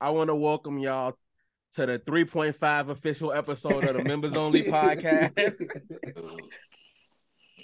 [0.00, 1.16] I want to welcome y'all
[1.74, 5.32] to the 3.5 official episode of the Members Only podcast.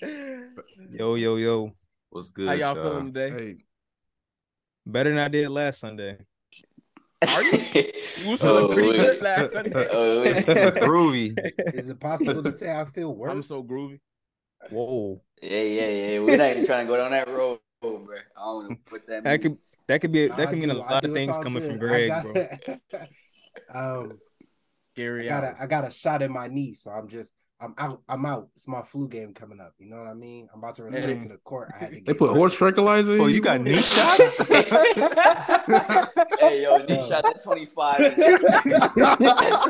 [0.90, 1.72] Yo, yo, yo.
[2.10, 2.48] What's good?
[2.48, 3.30] How y'all feeling today?
[3.30, 3.56] Hey,
[4.84, 6.16] Better than I did last Sunday.
[7.28, 7.52] Are you?
[8.18, 8.96] You was feeling Oh, pretty wait.
[8.98, 9.86] good last Sunday.
[9.92, 10.22] Oh.
[10.24, 11.38] It's groovy.
[11.72, 13.30] Is it possible to say I feel worse?
[13.30, 14.00] I'm so groovy.
[14.70, 15.20] Whoa.
[15.40, 16.18] yeah, yeah, yeah.
[16.18, 18.16] We're not even trying to go down that road, bro.
[18.36, 19.58] I don't know what that That could
[19.88, 21.62] that could be Nah, that could mean a do- I lot of things all coming
[21.62, 21.78] from.
[21.78, 22.32] Greg, I bro.
[22.90, 23.08] got,
[23.74, 24.18] um,
[24.96, 25.54] Gary, I got out.
[25.58, 28.02] a, I got a shot in my knee, so I'm just I'm out.
[28.08, 28.48] I'm out.
[28.56, 29.74] It's my flu game coming up.
[29.78, 30.48] You know what I mean?
[30.52, 31.22] I'm about to return Hey.
[31.22, 31.70] to the court.
[31.72, 33.18] I had to get they put horse tranquilizer.
[33.20, 34.36] Oh, you got knee shots?
[36.40, 37.08] hey, yo, knee Oh.
[37.08, 37.98] shot at 25.
[37.98, 38.34] That's crazy.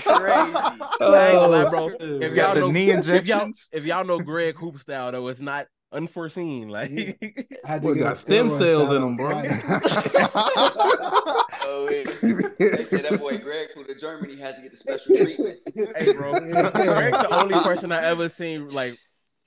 [0.07, 1.89] I ain't gonna bro.
[1.89, 5.13] If You got y'all the know, knee if y'all, if y'all know Greg hoop style
[5.13, 6.69] though, it's not unforeseen.
[6.69, 9.31] Like I had to Boy, get got stem cells in on him, bro.
[9.31, 9.61] Friday.
[11.65, 12.07] Oh, wait.
[12.21, 15.59] They said that boy Greg flew to Germany had to get the special treatment.
[15.75, 18.99] hey, bro, Greg's the only person I ever seen like,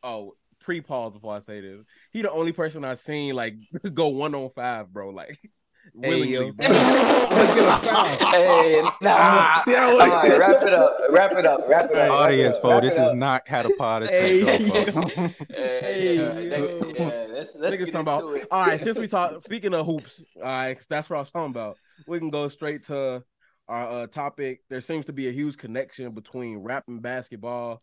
[0.01, 1.85] oh, pre-pause before I say this.
[2.11, 3.55] He the only person I've seen like
[3.93, 5.09] go one on five, bro.
[5.09, 5.49] Like Hey,
[5.95, 6.51] willingly, yo.
[6.51, 6.67] bro.
[6.67, 8.05] Get a foul.
[8.31, 9.61] Hey, nah.
[9.61, 10.97] See how All right, wrap it up.
[11.09, 11.61] Wrap it up.
[11.67, 12.11] Wrap it up.
[12.11, 13.07] Audience, folks, this up.
[13.07, 15.15] is not how the pod Hey, supposed to go, folks.
[15.49, 16.93] Hey, Hey, yeah, yo.
[16.95, 18.35] yeah, let's let's Niggas get talking about.
[18.35, 18.47] it.
[18.51, 21.31] All right, since we talk, speaking of hoops, all right, 'cause that's what I was
[21.31, 21.77] talking about.
[22.07, 23.23] We can go straight to
[23.67, 24.61] our uh, topic.
[24.69, 27.81] There seems to be a huge connection between rap and basketball.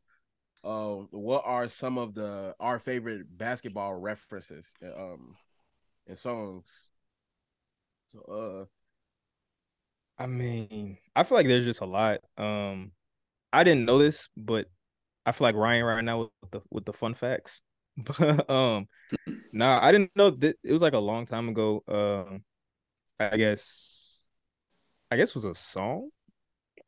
[0.65, 4.65] Uh, what are some of the our favorite basketball references
[4.97, 5.35] um
[6.07, 6.65] and songs?
[8.13, 8.69] So,
[10.19, 12.21] I mean, I feel like there's just a lot.
[12.37, 12.93] Um,
[13.53, 14.67] I didn't know this, but
[15.27, 17.61] I feel like Ryan right now with the with the fun facts.
[17.97, 18.89] But um,
[19.53, 21.83] nah, I didn't know that it was like a long time ago.
[21.89, 22.45] Um,
[23.21, 24.25] I guess,
[25.11, 26.11] I guess it was a song.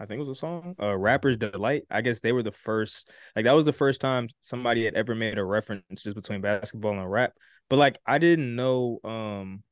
[0.00, 0.76] I think it was a song.
[0.80, 1.84] Uh, Rapper's Delight.
[1.90, 3.10] I guess they were the first.
[3.36, 6.98] Like that was the first time somebody had ever made a reference just between basketball
[6.98, 7.34] and rap.
[7.70, 9.00] But like I didn't know.
[9.04, 9.62] Um,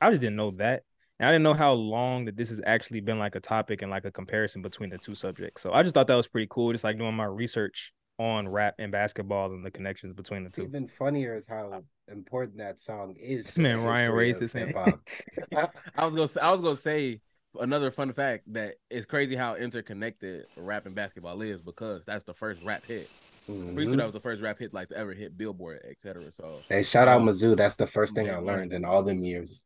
[0.00, 0.82] I just didn't know that.
[1.20, 3.90] And I didn't know how long that this has actually been like a topic and
[3.90, 5.62] like a comparison between the two subjects.
[5.62, 8.74] So I just thought that was pretty cool, just like doing my research on rap
[8.78, 10.62] and basketball and the connections between the two.
[10.62, 13.52] Even funnier is how important that song is.
[13.52, 14.68] to Man, Ryan history raised of his hand.
[14.68, 15.72] hip-hop.
[15.96, 17.20] I was gonna say, I was gonna say
[17.60, 22.34] another fun fact that it's crazy how interconnected rap and basketball is because that's the
[22.34, 23.08] first rap hit.
[23.46, 26.22] Pretty sure that was the first rap hit like to ever hit Billboard, etc.
[26.36, 27.56] So Hey, shout out Um, Mizzou.
[27.56, 28.46] That's the first thing yeah, I man.
[28.46, 29.64] learned in all them years.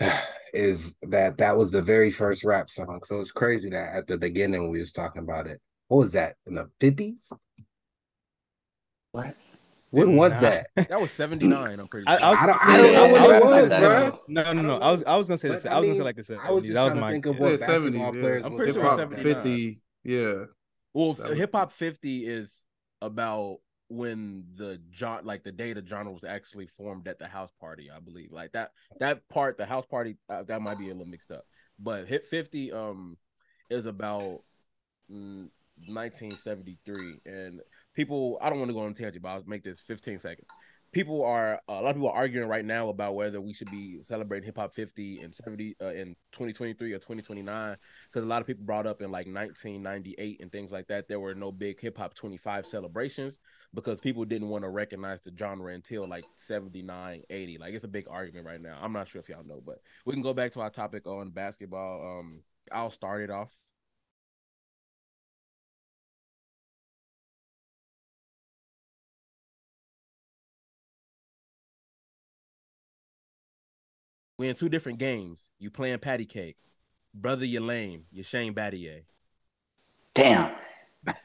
[0.54, 3.00] Is that that was the very first rap song.
[3.04, 5.60] So it's crazy that at the beginning we was talking about it.
[5.88, 7.30] What was that in the fifties?
[9.12, 9.34] What?
[9.90, 10.40] When was Nah.
[10.40, 10.66] that?
[10.88, 12.26] that was 79, I'm pretty I- sure.
[12.26, 12.64] I was- I don't.
[12.64, 14.20] I don't know what I it was was, bro.
[14.28, 14.78] No, no, no.
[14.78, 15.04] I was.
[15.04, 15.64] I was gonna say this.
[15.66, 16.30] I I was gonna say like this.
[16.30, 18.46] I was just that was my think of Yeah, what basketball 70s, players yeah.
[18.46, 19.34] I'm was pretty Hip sure hop 79.
[19.42, 19.80] 50.
[20.04, 20.44] Yeah.
[20.94, 22.66] Well, hip hop 50 is
[23.02, 23.58] about
[23.88, 27.90] when the John like the day the genre was actually formed at the house party,
[27.90, 28.32] I believe.
[28.32, 31.44] Like that that part, the house party, uh, that might be a little mixed up.
[31.78, 33.16] But hit 50 um
[33.70, 34.42] is about
[35.10, 35.48] mm,
[35.88, 37.60] 1973 and
[37.94, 40.48] people I don't want to go on tangent, but I'll make this 15 seconds.
[40.92, 43.98] People are a lot of people are arguing right now about whether we should be
[44.02, 47.76] celebrating hip hop 50 and 70 uh, in 2023 or 2029
[48.06, 51.20] because a lot of people brought up in like 1998 and things like that there
[51.20, 53.40] were no big hip hop 25 celebrations
[53.76, 57.88] because people didn't want to recognize the genre until like 79 80 like it's a
[57.88, 58.78] big argument right now.
[58.82, 61.30] I'm not sure if y'all know but we can go back to our topic on
[61.30, 62.18] basketball.
[62.20, 62.40] Um
[62.72, 63.50] i'll start it off.
[74.38, 75.50] We in two different games.
[75.58, 76.56] You playing patty cake.
[77.14, 79.02] Brother you lame you shane battier.
[80.14, 80.54] Damn.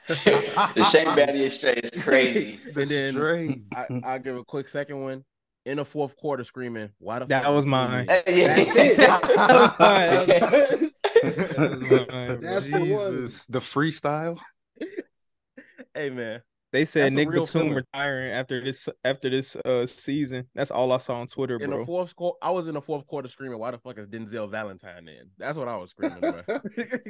[0.07, 2.59] The Shane Battier straight is crazy.
[2.75, 3.61] And then- Straight.
[3.75, 5.23] I, I'll give a quick second one.
[5.63, 8.07] In the fourth quarter, screaming, "Why the That fuck was the team mine.
[8.25, 8.97] is?"
[11.21, 12.81] That's the one.
[12.83, 14.39] Jesus, the freestyle.
[15.93, 16.41] Hey man,
[16.72, 17.73] They said That's a Nick Batum feeling.
[17.75, 20.47] retiring after this after this uh season.
[20.55, 21.79] That's all I saw on Twitter, in bro.
[21.79, 24.49] the fourth quarter, I was in the fourth quarter screaming, "Why the fuck is Denzel
[24.49, 26.19] Valentine in?" That's what I was screaming.
[26.22, 26.41] bro.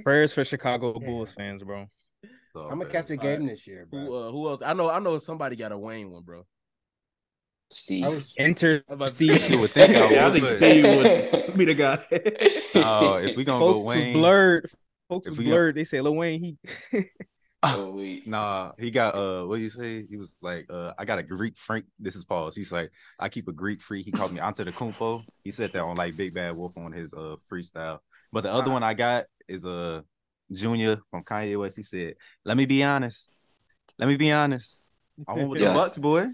[0.04, 1.88] Prayers for Chicago Bulls fans, bro.
[2.54, 3.50] So, I'm gonna catch a game right.
[3.50, 4.28] this year, who bro.
[4.28, 4.62] uh, who else?
[4.66, 6.46] I know I know somebody got a Wayne one, bro.
[7.72, 8.04] Steve.
[8.04, 9.42] I was Enter I about to Steve.
[9.42, 10.84] say- You would think I Yeah, I would, think Steve
[11.48, 12.04] would be the guy.
[12.84, 14.72] Oh, if we gonna go Folks was Wayne, blurred.
[15.10, 15.76] Folks If was we got- blurred.
[15.76, 16.44] They say Lil Wayne.
[16.44, 16.58] He
[17.64, 17.98] oh.
[18.26, 20.06] Nah, he got uh what do you say?
[20.10, 21.86] He was like, uh, I got a Greek Frank.
[22.00, 22.56] This is pause.
[22.56, 24.06] He's like, I keep a Greek freak.
[24.06, 25.24] He called me Antetokounmpo.
[25.46, 28.00] He said that on like Big Bad Wolf on his uh freestyle.
[28.34, 30.04] But the other one I got is a
[30.52, 31.78] Junior from Kanye West.
[31.78, 32.16] He said,
[32.46, 33.34] "Let me be honest.
[33.98, 34.84] Let me be honest.
[35.28, 35.70] I went with Yeah.
[35.70, 36.28] the Bucks, boy.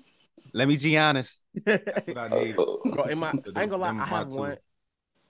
[0.53, 1.45] Let me be honest.
[1.65, 4.29] That's what I need." Bro, in my, I ain't gonna lie, Them I my have
[4.29, 4.37] two.
[4.37, 4.57] one.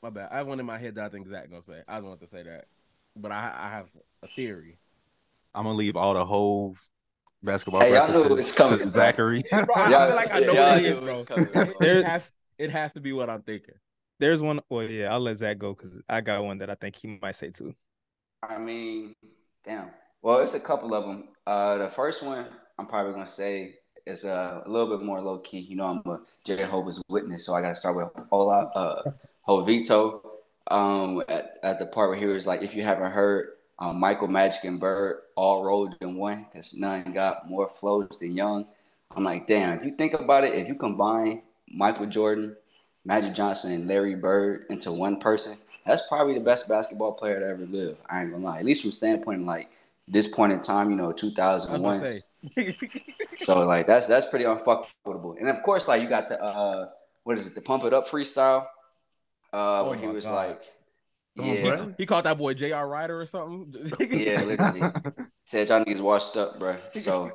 [0.03, 0.29] My bad.
[0.31, 1.81] I have one in my head that I think Zach gonna say.
[1.87, 2.65] I don't want to say that,
[3.15, 3.87] but I I have
[4.23, 4.77] a theory.
[5.55, 6.75] I'm gonna leave all the whole
[7.41, 8.87] basketball Hey, y'all knew it references was coming, to bro.
[8.89, 9.43] Zachary.
[9.49, 11.23] Bro, I Y'all- feel like I know what it knew is, it bro.
[11.25, 11.87] coming, bro.
[11.87, 13.73] it has it has to be what I'm thinking.
[14.19, 14.59] There's one.
[14.69, 17.35] Well, yeah, I'll let Zach go because I got one that I think he might
[17.35, 17.73] say too.
[18.43, 19.15] I mean,
[19.65, 19.89] damn.
[20.21, 21.29] Well, it's a couple of them.
[21.45, 22.47] Uh, the first one
[22.77, 23.75] I'm probably gonna say
[24.05, 25.59] is uh, a little bit more low key.
[25.59, 29.11] You know, I'm a Jehovah's Witness, so I gotta start with Hola, uh,
[29.47, 30.21] Hovito.
[30.69, 34.27] Um, at, at the part where he was like, if you haven't heard, um, Michael
[34.27, 38.67] Magic and Bird all rolled in one, because none got more flows than Young.
[39.15, 39.79] I'm like, damn.
[39.79, 42.57] If you think about it, if you combine Michael Jordan,
[43.05, 45.55] Magic Johnson, and Larry Bird into one person,
[45.85, 48.01] that's probably the best basketball player to ever live.
[48.09, 48.59] I ain't gonna lie.
[48.59, 49.69] At least from standpoint like
[50.07, 52.21] this point in time, you know, 2001.
[53.37, 55.37] So like that's that's pretty unfuckable.
[55.39, 56.89] And of course, like you got the uh
[57.23, 58.65] what is it, the pump it up freestyle,
[59.53, 60.33] uh, Oh where he was God.
[60.33, 60.61] like,
[61.35, 61.95] yeah, Brad.
[61.97, 62.87] he called that boy J.R.
[62.87, 63.73] Rider or something.
[64.11, 64.91] yeah, literally
[65.45, 66.77] said y'all niggas washed up, bro.
[66.93, 67.31] So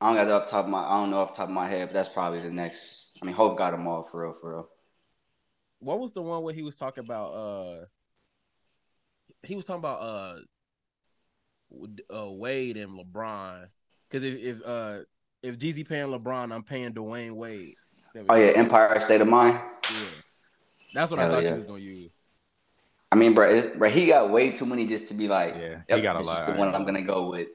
[0.00, 1.48] I don't got that off the top of my I don't know off the top
[1.48, 3.18] of my head, but that's probably the next.
[3.22, 4.68] I mean, Hov got them all for real, for real.
[5.80, 7.28] What was the one where he was talking about?
[7.28, 7.84] Uh,
[9.42, 10.38] he was talking about uh,
[12.14, 13.68] uh Wade and LeBron.
[14.08, 14.98] Because if if uh
[15.42, 17.74] if Jeezy paying LeBron, I'm paying Dwyane Wade.
[18.16, 18.34] Oh go.
[18.34, 19.60] yeah, Empire State of Mind.
[19.92, 20.06] yeah.
[20.94, 21.50] That's what I thought yeah.
[21.50, 22.10] you was gonna use.
[23.10, 25.80] I mean, bro, it's, bro, he got way too many just to be like, Yeah,
[25.88, 26.40] he yep, got a this lot.
[26.40, 27.48] is the one I'm gonna gonna go with.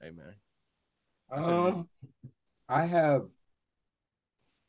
[0.00, 0.34] Hey man,
[1.30, 1.88] Um,
[2.68, 3.26] I have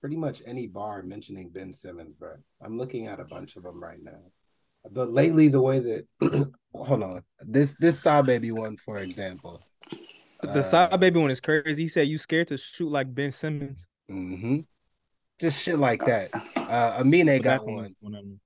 [0.01, 2.33] pretty much any bar mentioning Ben Simmons, bro.
[2.61, 4.19] I'm looking at a bunch of them right now.
[4.91, 6.07] The lately, the way that
[6.73, 9.61] hold on, this this Sada Baby one, for example.
[10.41, 11.81] The Uh, Sada Baby one is crazy.
[11.83, 13.87] He said you scared to shoot like Ben Simmons.
[14.09, 14.59] Mm-hmm.
[15.39, 16.29] Just shit like that.
[16.55, 17.95] Uh, Amine got one.
[17.99, 18.39] one of them.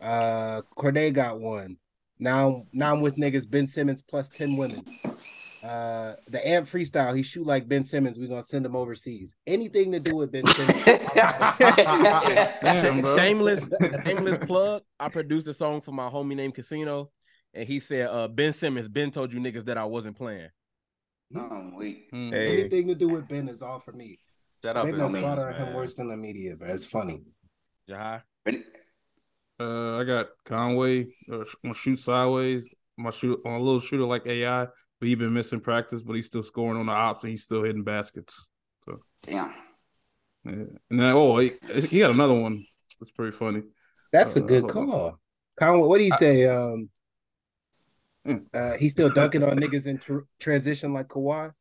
[0.00, 1.78] Uh, Cordae got one.
[2.18, 3.48] Now, now I'm with niggas.
[3.48, 4.84] Ben Simmons plus ten women.
[5.64, 7.16] Uh, the Amp freestyle.
[7.16, 8.18] He shoot like Ben Simmons.
[8.18, 9.36] We gonna send him overseas.
[9.46, 10.84] Anything to do with Ben Simmons.
[12.62, 13.68] Damn, shameless,
[14.04, 14.82] shameless plug.
[14.98, 17.10] I produced a song for my homie named Casino,
[17.54, 20.48] and he said, "Uh, Ben Simmons, Ben told you niggas that I wasn't playing."
[21.34, 22.10] Oh, wait.
[22.12, 22.32] Mm.
[22.32, 22.60] Hey.
[22.60, 24.18] Anything to do with Ben is all for me.
[24.64, 27.22] Shut up, They've Ben been Simmons, slaughtering him worse than the media, but it's funny.
[27.88, 28.22] Jahai.
[29.58, 32.68] Uh, I got Conway uh, sh- gonna shoot sideways.
[32.98, 34.66] My shoot on a little shooter like AI,
[35.00, 37.62] but he been missing practice, but he's still scoring on the ops and he's still
[37.62, 38.34] hitting baskets.
[39.22, 39.52] Damn.
[40.44, 40.52] Yeah.
[40.52, 41.52] And then oh, he,
[41.88, 42.64] he got another one.
[43.00, 43.62] That's pretty funny.
[44.12, 45.18] That's a Uh, good call.
[45.58, 46.46] Conway, what do you I- say?
[46.46, 46.88] Um,
[48.26, 48.44] Mm.
[48.52, 51.52] uh, he's still dunking on niggas in tr- transition like Kawhi.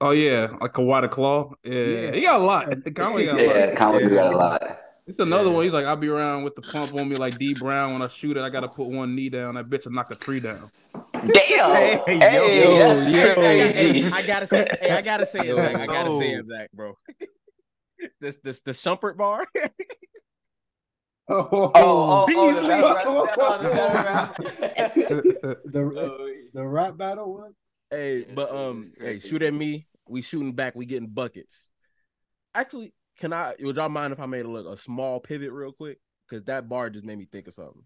[0.00, 1.52] Oh yeah, like Kawhi the Claw.
[1.62, 2.10] Yeah, Yeah.
[2.10, 2.66] he got a lot.
[2.96, 3.56] Conway got a lot.
[3.56, 4.62] Yeah, Conway do got a lot.
[5.12, 5.56] It's another Yeah.
[5.56, 5.64] one.
[5.64, 7.92] He's like, I'll be around with the pump on me like Dee Brown.
[7.92, 9.56] When I shoot it, I gotta put one knee down.
[9.56, 10.70] That bitch will knock a tree down.
[11.12, 11.76] Damn.
[11.76, 14.10] Hey, Hey, yo, that's yo, Hey.
[14.10, 15.76] I gotta say, hey, I gotta say it, Zach.
[15.76, 16.38] I gotta say No.
[16.40, 16.96] it, Zach, bro.
[18.22, 19.46] this, this, the Shumpert bar.
[21.28, 23.04] Oh, Oh, oh, oh, the rap.
[23.06, 24.36] Oh, the battle rap.
[25.66, 27.52] the Oh, the rap battle one.
[27.90, 29.86] hey, but um, hey, shoot at me.
[30.08, 30.74] We shooting back.
[30.74, 31.68] We getting buckets.
[32.54, 33.54] Actually, can I?
[33.60, 35.98] Would y'all mind if I made a look a small pivot real quick?
[36.28, 37.84] Because that bar just made me think of something.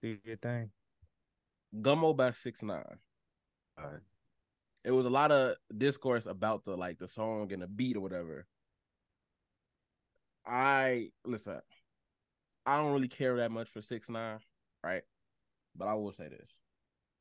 [0.00, 0.70] Do your thing.
[1.78, 2.82] Gummo by six nine.
[3.78, 4.00] Alright.
[4.84, 8.00] It was a lot of discourse about the like the song and the beat or
[8.00, 8.46] whatever.
[10.46, 11.60] I listen.
[12.64, 14.38] I don't really care that much for six nine,
[14.82, 15.02] right?
[15.76, 16.48] But I will say this: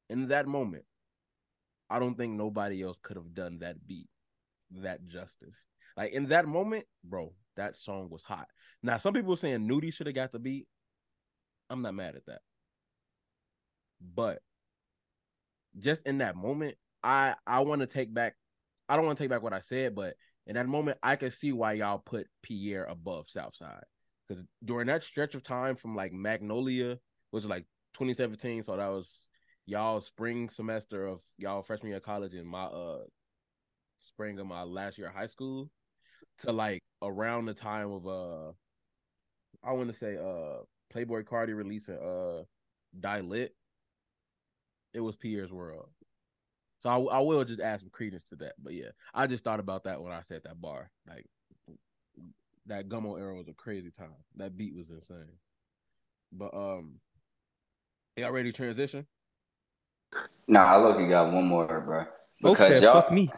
[0.10, 0.86] in that moment,
[1.90, 4.08] I don't think nobody else could have done that beat
[4.72, 5.66] that justice.
[5.98, 8.48] Like in that moment, bro, that song was hot.
[8.82, 10.68] Now, some people saying Nudy should have got the beat.
[11.70, 12.40] I'm not mad at that.
[14.02, 14.40] But
[15.80, 18.36] just in that moment, I I want to take back.
[18.90, 21.34] I don't want to take back what I said, but in that moment, I could
[21.34, 23.84] see why y'all put Pierre above Southside
[24.28, 26.98] because during that stretch of time from like Magnolia
[27.32, 29.30] was like 2017, so that was
[29.66, 33.00] y'all spring semester of y'all freshman year of college and my uh
[34.00, 35.70] spring of my last year of high school
[36.40, 38.52] to like around the time of uh
[39.64, 40.64] I want to say uh
[40.94, 42.44] Playboi Carti releasing uh
[43.00, 43.56] Die Lit.
[44.94, 45.90] It was Pierre's world.
[46.80, 48.54] So I, I will just add some credence to that.
[48.62, 50.90] But yeah, I just thought about that when I said that bar.
[51.08, 51.26] Like
[52.68, 54.16] that Gummo era was a crazy time.
[54.36, 55.38] That beat was insane.
[56.32, 57.00] But um
[58.18, 59.06] Y'all ready to transition?
[60.48, 62.06] Nah, I look, you got one more, bro.
[62.42, 62.94] Because said, y'all.
[62.94, 63.30] fuck me.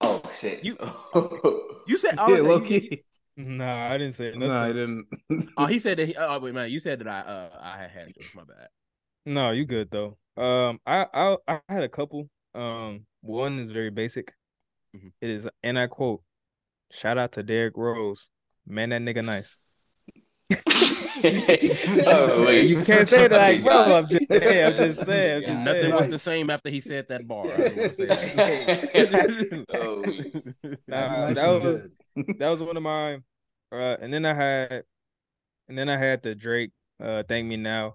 [0.00, 0.64] Oh shit.
[0.64, 0.78] You-
[1.86, 3.04] You said, I Yeah, was low like, you- key.
[3.36, 4.40] Nah, I didn't say nothing.
[4.48, 5.06] Nah, he didn't.
[5.56, 6.06] Oh, he said that.
[6.06, 8.28] He, oh, wait, man, you said that I uh I had had yours.
[8.34, 8.68] My bad.
[9.26, 10.18] No, you good though.
[10.36, 12.28] Um, I I I had a couple.
[12.54, 14.32] Um, one is very basic.
[14.94, 15.12] Mhm.
[15.20, 16.22] It is, and I quote,
[16.92, 18.28] "Shout out to Derrick Rose,
[18.66, 19.56] man, that nigga nice."
[22.06, 23.94] Oh wait, You can't say that, like, bro.
[23.94, 25.36] I'm just, hey, I'm just saying.
[25.36, 25.52] I'm Yeah.
[25.54, 25.94] just Nothing saying.
[25.94, 27.52] was the same after he said that bar.
[27.52, 29.66] I just wanna say that.
[29.72, 30.04] Oh,
[30.88, 31.82] Nah, that was
[32.38, 33.22] that was one of mine.
[33.72, 34.84] Uh, and then I had,
[35.68, 36.72] and then I had the Drake.
[37.02, 37.94] Uh, thank me now.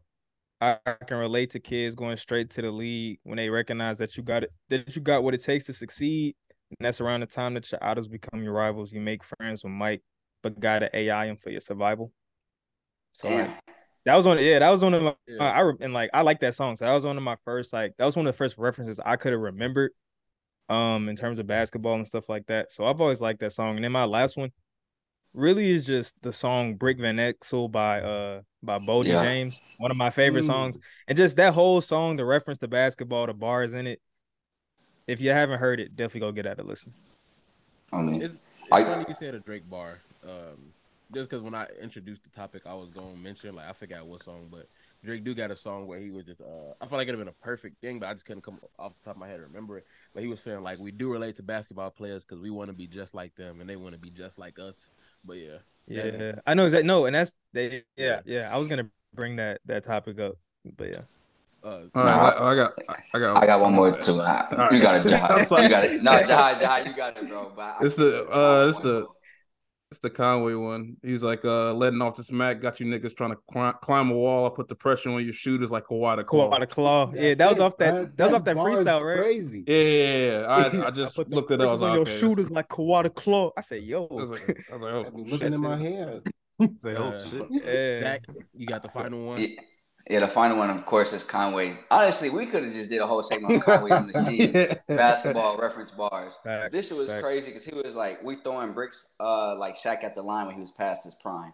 [0.61, 4.15] I, I can relate to kids going straight to the league when they recognize that
[4.17, 6.35] you got it, that you got what it takes to succeed.
[6.79, 8.91] And that's around the time that your idols become your rivals.
[8.93, 10.01] You make friends with Mike,
[10.41, 12.11] but gotta AI him for your survival.
[13.15, 13.49] So like,
[14.05, 14.37] that was one.
[14.43, 15.15] Yeah, that was one of my.
[15.25, 15.41] Yeah.
[15.43, 16.75] I re- and like I like that song.
[16.75, 18.99] So that was one of my first like that was one of the first references
[19.03, 19.91] I could have remembered,
[20.69, 22.71] um, in terms of basketball and stuff like that.
[22.73, 23.75] So I've always liked that song.
[23.75, 24.51] And then my last one,
[25.33, 29.23] really is just the song "Brick Van Exel" by uh by Boldy Yeah.
[29.23, 30.47] James, one of my favorite Mm.
[30.47, 30.79] songs.
[31.07, 34.01] And just that whole song, the reference to basketball, the bars in it.
[35.07, 36.65] If you haven't heard it, definitely go get at it.
[36.65, 36.91] Listen.
[37.93, 39.99] I mean, It's, it's I- funny you said a Drake bar.
[40.23, 40.73] Um,
[41.15, 44.05] just because when I introduced the topic, I was going to mention like I forgot
[44.07, 44.67] what song, but
[45.03, 46.41] Drake do got a song where he was just.
[46.41, 48.59] Uh, I feel like it'd have been a perfect thing, but I just couldn't come
[48.79, 49.87] off the top of my head to remember it.
[50.13, 52.73] But he was saying like we do relate to basketball players because we want to
[52.75, 54.89] be just like them and they want to be just like us.
[55.23, 55.57] But yeah,
[55.87, 56.31] Yeah, Yeah.
[56.45, 56.87] I know exactly.
[56.87, 57.83] No, and that's they.
[57.97, 58.05] Yeah.
[58.05, 58.53] Yeah, yeah.
[58.53, 60.35] I was gonna bring that that topic up,
[60.77, 61.01] but yeah.
[61.63, 62.73] uh, All right, I, I got,
[63.13, 64.11] I got, I got one more too.
[64.11, 64.81] All You right.
[64.81, 65.45] got it, I'm Jahai.
[65.45, 65.63] sorry.
[65.63, 66.03] You got it.
[66.03, 67.51] No, Jahai, Jahai, you got it, bro.
[67.55, 69.07] But I- It's the, uh, it's the,
[69.95, 70.07] more.
[70.13, 70.97] it's the Conway one.
[71.03, 74.11] He was like, uh, letting off the smack, got you niggas trying to climb, climb
[74.11, 74.45] a wall.
[74.45, 76.59] I put the pressure on your shooters like Kawhi the Claw, Claw.
[76.59, 77.11] the claw.
[77.13, 77.93] yeah, That's that was it, off that.
[77.93, 78.17] bruh.
[78.17, 79.23] that was off that freestyle, right?
[79.23, 79.63] Crazy.
[79.67, 80.47] Yeah, yeah, yeah.
[80.83, 81.69] I, I just put the looked it up.
[81.69, 83.51] I was like, on your okay, shooters like Kawhi the claw.
[83.57, 84.07] I said, yo.
[84.09, 85.31] I was like, I was like, oh, I be shit.
[85.31, 86.21] looking in my hand.
[86.77, 87.47] Say, oh shit.
[87.51, 87.99] yeah.
[88.01, 89.55] Zach, you got the final one.
[90.07, 91.77] Yeah, yeah, the final one, of course, is Conway.
[91.89, 94.51] Honestly, we could have just did a whole segment on Conway on the scene.
[94.97, 96.33] basketball reference bars.
[96.43, 97.23] Facts, This was facts.
[97.23, 100.55] crazy because he was like, we throwing bricks, uh, like Shaq at the line when
[100.55, 101.53] he was past his prime.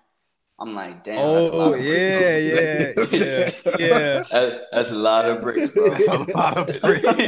[0.60, 3.12] I'm like, damn, that's a lot Oh of yeah, bricks.
[3.14, 4.24] yeah, yeah, yeah.
[4.32, 5.90] That- that's a lot of bricks, bro.
[5.90, 7.22] That's a lot of bricks.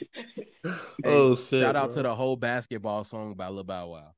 [1.04, 1.60] Oh shit!
[1.60, 1.96] Shout out bro.
[1.96, 4.14] to the whole basketball song by Lil Bow Wow.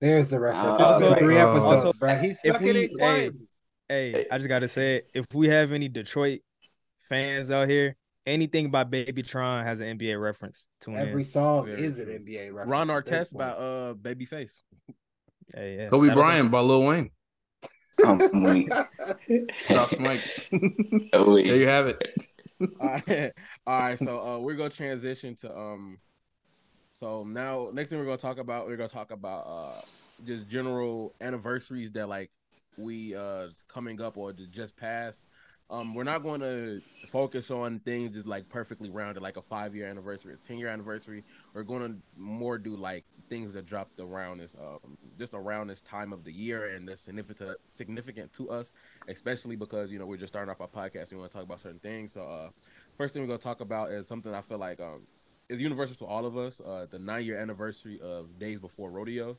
[0.00, 0.80] There's the reference.
[0.80, 2.14] Uh, It's been three uh, episodes, also, bro.
[2.14, 3.47] He if stuck we- it in
[3.88, 4.12] hey.
[4.12, 5.02] Hey, I just gotta say.
[5.14, 6.40] If we have any Detroit
[6.98, 10.66] fans out here, anything by Baby Tron has an NBA reference.
[10.80, 11.28] Tune Every in.
[11.28, 12.06] song Very is an.
[12.06, 12.70] NBA reference.
[12.70, 14.52] Ron Artest by uh Babyface.
[15.54, 15.88] Hey, yeah.
[15.88, 17.10] Kobe Shout Bryant by Lil Wayne.
[18.04, 18.70] I'm weak.
[19.68, 20.20] Josh Mike.
[21.12, 22.02] Oh, there you have it.
[22.80, 23.32] All right.
[23.66, 25.98] All right, so uh we're gonna transition to um
[27.00, 29.80] so now next thing we're gonna talk about, we're gonna talk about uh
[30.26, 32.30] just general anniversaries that like
[32.78, 35.24] we uh coming up or just passed.
[35.70, 36.80] Um we're not going to
[37.10, 40.68] focus on things just like perfectly rounded like a 5 year anniversary, a 10 year
[40.68, 41.24] anniversary.
[41.52, 45.82] We're going to more do like things that dropped around this um just around this
[45.82, 48.72] time of the year and that's significant significant to us,
[49.08, 51.60] especially because you know we're just starting off our podcast we want to talk about
[51.60, 52.14] certain things.
[52.14, 52.50] So uh
[52.96, 55.06] first thing we're gonna talk about is something I feel like um
[55.48, 56.60] is universal to all of us.
[56.60, 59.36] Uh, the nine year anniversary of Days Before Rodeo.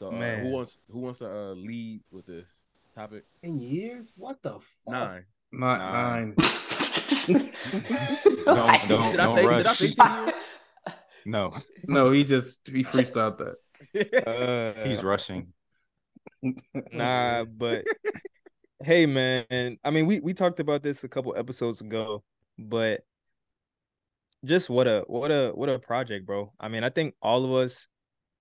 [0.00, 0.50] So uh, who Man.
[0.50, 2.48] wants who wants to uh, lead with this
[2.94, 3.24] topic?
[3.42, 4.14] In years?
[4.16, 4.62] What the fuck?
[4.88, 5.24] Nine.
[5.52, 6.34] Not Nine.
[6.38, 6.50] nine.
[8.46, 9.44] Don't don't Did I don't say?
[9.46, 9.58] rush.
[9.58, 10.34] Did I say ten years?
[11.26, 11.54] No,
[11.86, 14.26] No, he just he freestyled that.
[14.26, 15.52] Uh, he's rushing.
[16.94, 17.84] Nah, but
[18.82, 19.44] hey, man.
[19.84, 22.24] I mean, we we talked about this a couple episodes ago,
[22.58, 23.02] but
[24.46, 26.54] just what a what a what a project, bro.
[26.58, 27.86] I mean, I think all of us,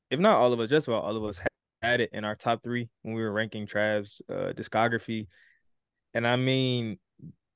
[0.10, 1.38] if not all of us, just about all of us
[1.82, 5.28] had it in our top three when we were ranking Trav's uh, discography,
[6.14, 7.00] and I mean,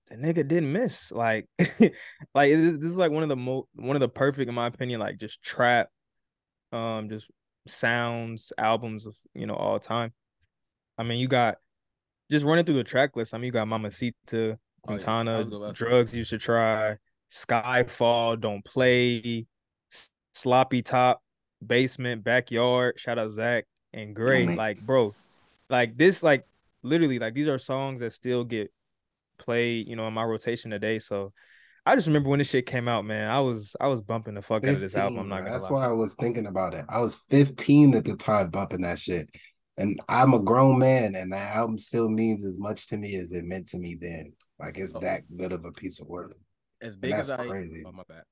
[0.09, 1.11] the nigga didn't miss.
[1.11, 4.55] Like, like this, this is like one of the most, one of the perfect, in
[4.55, 5.89] my opinion, like just trap,
[6.71, 7.29] um, just
[7.67, 10.13] sounds albums of you know all time.
[10.97, 11.57] I mean, you got
[12.31, 13.33] just running through the track list.
[13.33, 14.55] I mean, you got Mamacita, Oh, yeah.
[14.85, 16.97] Quintana, was gonna- Drugs You Should Try,
[17.31, 19.47] Skyfall, Don't Play,
[20.33, 21.21] Sloppy Top,
[21.65, 24.45] Basement, Backyard, shout out Zach and Gray.
[24.45, 24.55] man.
[24.55, 25.13] Like, bro,
[25.69, 26.45] like this, like
[26.81, 28.71] literally, like these are songs that still get
[29.37, 30.99] played, you know, in my rotation today.
[30.99, 31.33] So
[31.85, 33.29] I just remember when this shit came out, man.
[33.29, 35.19] I was I was bumping the fuck out of this album.
[35.19, 35.71] I'm 15, not gonna That's lie.
[35.71, 36.85] why I was thinking about it.
[36.89, 39.29] I was 15 at the time bumping that shit.
[39.75, 43.31] And I'm a grown man, and that album still means as much to me as
[43.31, 44.33] it meant to me then.
[44.59, 44.99] Like it's Oh.
[44.99, 46.35] that good of a piece of work.
[46.81, 47.83] as big as that's I crazy.
[47.85, 48.23] oh my bad.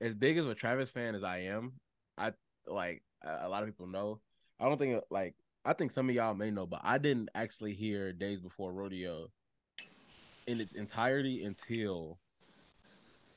[0.00, 1.74] As big as a Travis fan as I am,
[2.18, 2.32] I
[2.66, 4.20] like a a lot of people know.
[4.60, 5.34] I don't think like
[5.64, 9.28] I think some of y'all may know, but I didn't actually hear Days Before Rodeo
[10.46, 12.18] in its entirety until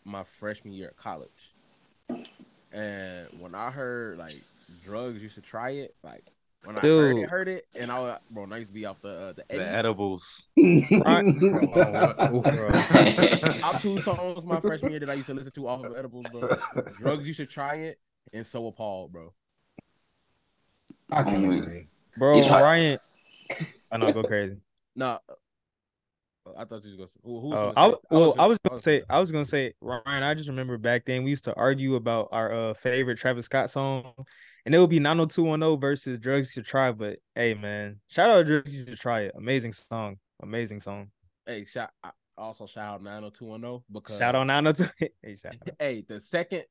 [0.03, 1.53] my freshman year at college.
[2.71, 4.35] And when I heard like
[4.83, 5.95] drugs, you should try it.
[6.03, 6.25] Like
[6.63, 9.01] when I heard it, heard it, and I was, bro, I used to be off
[9.01, 9.63] the uh, the, The Eddie.
[9.63, 10.49] edibles.
[13.61, 16.25] Top two songs my freshman year that I used to listen to off of edibles,
[16.27, 16.49] bro.
[16.97, 17.99] Drugs, you should try it,
[18.33, 19.33] and so will Paul, bro.
[21.11, 21.87] I can Only- agree.
[22.17, 22.49] Bro, He's.
[22.49, 22.99] Ryan.
[23.91, 24.57] I know, go crazy.
[24.95, 25.33] Nah, uh,
[26.57, 27.07] I thought you was gonna.
[27.07, 29.31] Say, who, who was Oh, gonna I, well, was I was gonna say, I was
[29.31, 30.23] gonna say, Ryan.
[30.23, 33.69] I just remember back then we used to argue about our uh, favorite Travis Scott
[33.69, 34.13] song,
[34.65, 36.91] and it would be 90210 versus Drugs You Should Try.
[36.91, 39.33] But hey, man, shout out Drugs You Should Try it.
[39.37, 41.11] Amazing song, amazing song.
[41.45, 42.09] Hey, shout I
[42.39, 45.09] also shout out 90210 because Shout out 902.
[45.21, 45.75] hey, shout out.
[45.77, 46.63] Hey, the second,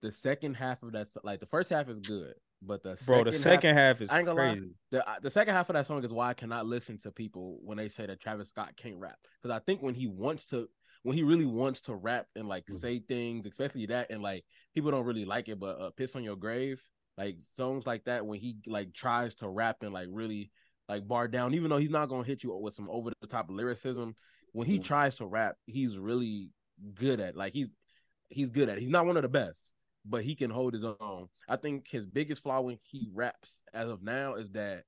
[0.00, 2.34] the second half of that, like the first half is good,
[2.66, 3.18] but the bro.
[3.18, 4.56] second The second half, half is I ain't gonna lie.
[4.56, 4.74] crazy.
[4.90, 7.58] the uh, the second half of that song is why I cannot listen to people
[7.62, 10.68] when they say that Travis Scott can't rap because I think when he wants to,
[11.02, 12.78] when he really wants to rap and like Mm-hmm.
[12.78, 14.44] say things, especially that, and like
[14.74, 16.82] people don't really like it, but uh, "Piss on Your Grave,"
[17.18, 20.50] like songs like that, when he like tries to rap and like really
[20.88, 23.46] like bar down, even though he's not gonna hit you with some over the top
[23.50, 24.14] lyricism,
[24.52, 24.82] when he Mm-hmm.
[24.86, 26.50] tries to rap, he's really
[26.94, 27.68] good at like he's
[28.28, 28.78] he's good at.
[28.78, 28.82] it.
[28.82, 29.73] He's not one of the best,
[30.04, 31.28] but he can hold his own.
[31.48, 34.84] I think his biggest flaw when he raps as of now is that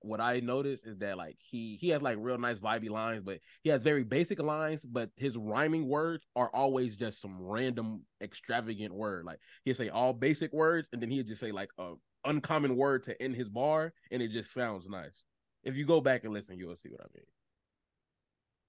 [0.00, 3.40] what I notice is that like he he has like real nice vibey lines, but
[3.62, 8.94] he has very basic lines, but his rhyming words are always just some random extravagant
[8.94, 9.24] word.
[9.24, 11.94] Like he'll say all basic words and then he'll just say like a
[12.24, 15.24] uncommon word to end his bar and it just sounds nice.
[15.64, 17.26] If you go back and listen, you'll see what I mean.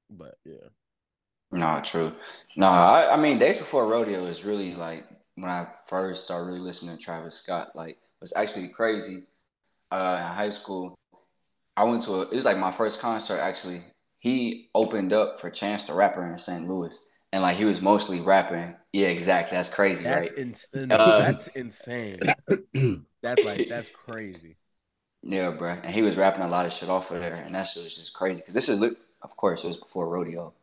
[0.10, 0.70] But yeah.
[1.52, 2.12] No, true.
[2.56, 5.06] No, I, I mean, Days Before Rodeo is really like
[5.38, 7.70] when I first started really listening to Travis Scott.
[7.76, 9.28] Like, was actually crazy.
[9.92, 10.96] Uh, in high school,
[11.78, 13.84] I went to a, it was like my first concert actually.
[14.20, 16.68] He opened up for Chance the Rapper in St.
[16.68, 17.00] Louis,
[17.32, 18.76] and like he was mostly rapping.
[18.92, 19.56] Yeah, exactly.
[19.56, 20.40] That's crazy, That's right?
[20.40, 20.92] insane.
[20.92, 22.20] Uh, that's insane.
[23.22, 24.58] That's like that's crazy.
[25.22, 25.74] Yeah, bro.
[25.84, 27.96] And he was rapping a lot of shit off of there, and that shit was
[27.96, 28.42] just crazy.
[28.42, 30.54] Cause this is, of course, it was before rodeo.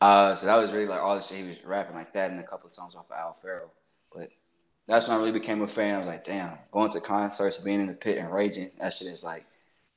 [0.00, 2.40] Uh, so that was really like all the shit he was rapping like that, and
[2.40, 3.70] a couple of songs off of Owl Pharaoh.
[4.14, 4.28] But
[4.86, 5.94] that's when I really became a fan.
[5.94, 9.08] I was like, damn, going to concerts, being in the pit and raging, that shit
[9.08, 9.44] is like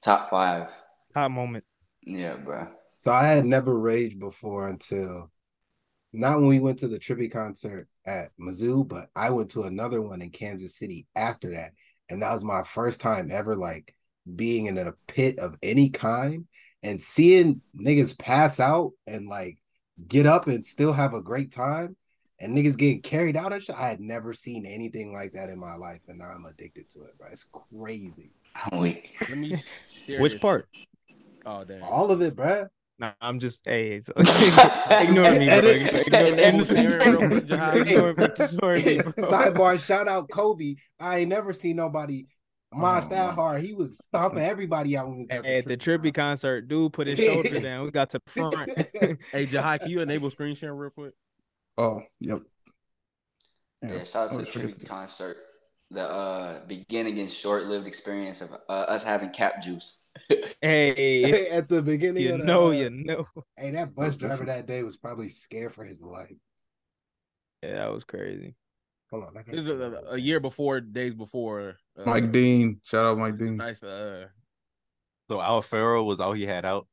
[0.01, 0.69] top five.
[1.15, 1.63] Hot moment.
[2.01, 2.67] Yeah, bro.
[2.97, 5.31] So I had never raged before until
[6.11, 10.01] not when we went to the Trippy concert at Mizzou, but I went to another
[10.01, 11.71] one in Kansas City after that.
[12.09, 13.95] And that was my first time ever like
[14.35, 16.47] being in a pit of any kind
[16.81, 19.59] and seeing niggas pass out and like
[20.07, 21.95] get up and still have a great time
[22.39, 23.75] and niggas getting carried out and shit.
[23.75, 27.01] I had never seen anything like that in my life, and now I'm addicted to
[27.01, 27.27] it, bro.
[27.31, 28.33] It's crazy.
[28.55, 29.15] I'm weak.
[29.21, 29.61] Let me
[30.19, 30.41] Which this.
[30.41, 30.67] part?
[31.45, 31.83] Oh damn.
[31.83, 32.67] All of it, bro.
[32.97, 35.57] Nah, I'm just hey, it's, ignore me, bro.
[35.59, 37.81] Ignore, enable ignore, sharing real quick, Jahai.
[37.81, 39.11] ignore me, ignore me, bro.
[39.25, 40.75] Sidebar, shout out Kobe.
[40.99, 42.25] I ain't never seen nobody
[42.73, 43.63] mosh Oh, that hard.
[43.63, 46.91] He was stomping everybody out when he was at the, At the Trippy concert, dude
[46.91, 47.85] put his shoulder down.
[47.85, 48.69] We got to the front.
[49.31, 51.13] Hey Jahai, can you enable screen share real quick?
[51.79, 52.41] Oh, yep.
[53.81, 55.37] Yeah, shout out to I the Tribute concert.
[55.91, 59.97] The uh, beginning and short-lived experience of uh, us having cap juice.
[60.61, 63.25] hey, at the beginning you of the, know, uh, you know.
[63.55, 66.35] Hey, that bus driver that day was probably scared for his life.
[67.63, 68.55] Yeah, that was crazy.
[69.09, 71.77] Hold on, I can't This is a, a year before, days before.
[71.97, 72.81] Uh, Mike Dean.
[72.83, 73.55] Shout out Mike Dean.
[73.55, 73.81] Nice.
[73.81, 74.25] Uh,
[75.29, 76.87] So Owl Pharaoh was all he had out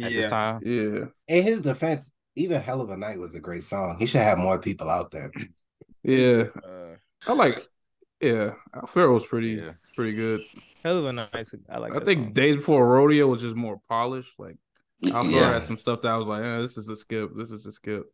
[0.00, 0.60] at this time.
[0.64, 1.06] Yeah.
[1.26, 3.96] In his defense, even "Hell of a Night" was a great song.
[3.98, 5.30] He should have more people out there.
[6.02, 6.44] Yeah.
[6.64, 6.96] uh,
[7.28, 7.56] I like
[8.20, 8.52] yeah.
[8.74, 9.72] Owl Pharaoh was pretty Yeah.
[9.94, 10.40] Pretty good.
[10.82, 11.28] hell of a Night.
[11.68, 11.94] I like.
[11.94, 12.32] I think song.
[12.32, 14.32] Days Before Rodeo was just more polished.
[14.38, 14.56] Like
[15.06, 15.52] Owl Pharaoh Yeah.
[15.54, 17.30] had some stuff that I was like, eh, this is a skip.
[17.36, 18.04] This is a skip.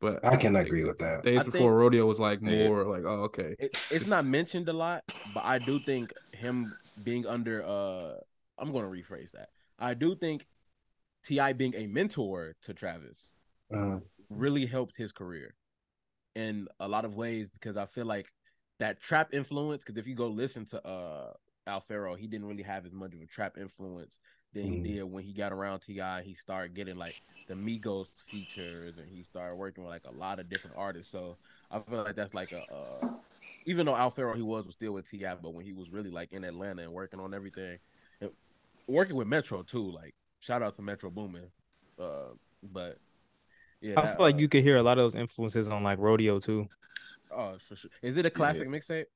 [0.00, 1.24] But I can like, agree with that.
[1.24, 2.68] Days I Before think- Rodeo was like Yeah.
[2.68, 3.54] more like, oh, okay.
[3.58, 5.02] it, it's not mentioned a lot,
[5.34, 6.72] but I do think him
[7.04, 7.62] being under.
[7.62, 8.14] Uh,
[8.58, 9.50] I'm going to rephrase that.
[9.78, 10.46] I do think
[11.24, 11.52] T.I.
[11.54, 13.30] being a mentor to Travis
[13.72, 15.54] Uh, really helped his career
[16.34, 18.32] in a lot of ways because I feel like
[18.78, 19.84] that trap influence.
[19.84, 21.32] Because if you go listen to uh
[21.66, 24.20] Owl Pharaoh, he didn't really have as much of a trap influence
[24.52, 24.82] than he Mhm.
[24.82, 26.00] did when he got around Ti.
[26.24, 27.16] He started getting like
[27.48, 31.12] the Migos features, and he started working with like a lot of different artists.
[31.12, 31.38] So
[31.70, 32.62] I feel like that's like a.
[32.62, 33.08] Uh,
[33.66, 36.10] even though Owl Pharaoh he was was still with T.I., but when he was really
[36.10, 37.78] like in Atlanta and working on everything,
[38.20, 38.34] it-
[38.88, 39.90] working with Metro too.
[39.90, 41.50] Like shout out to Metro Boomin.
[41.98, 42.30] Uh,
[42.62, 42.98] but
[43.80, 45.82] yeah, I that, feel like uh, you could hear a lot of those influences on
[45.82, 46.68] like rodeo too.
[47.30, 47.90] Oh, for sure.
[48.02, 49.06] Is it a classic mixtape?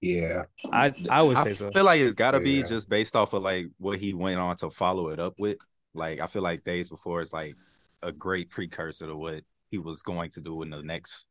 [0.00, 0.44] yeah.
[0.72, 1.68] I I would I say so.
[1.68, 4.56] I feel like it's gotta be just based off of like what he went on
[4.58, 5.58] to follow it up with.
[5.94, 7.56] Like I feel like Days Before is like
[8.02, 11.28] a great precursor to what he was going to do in the next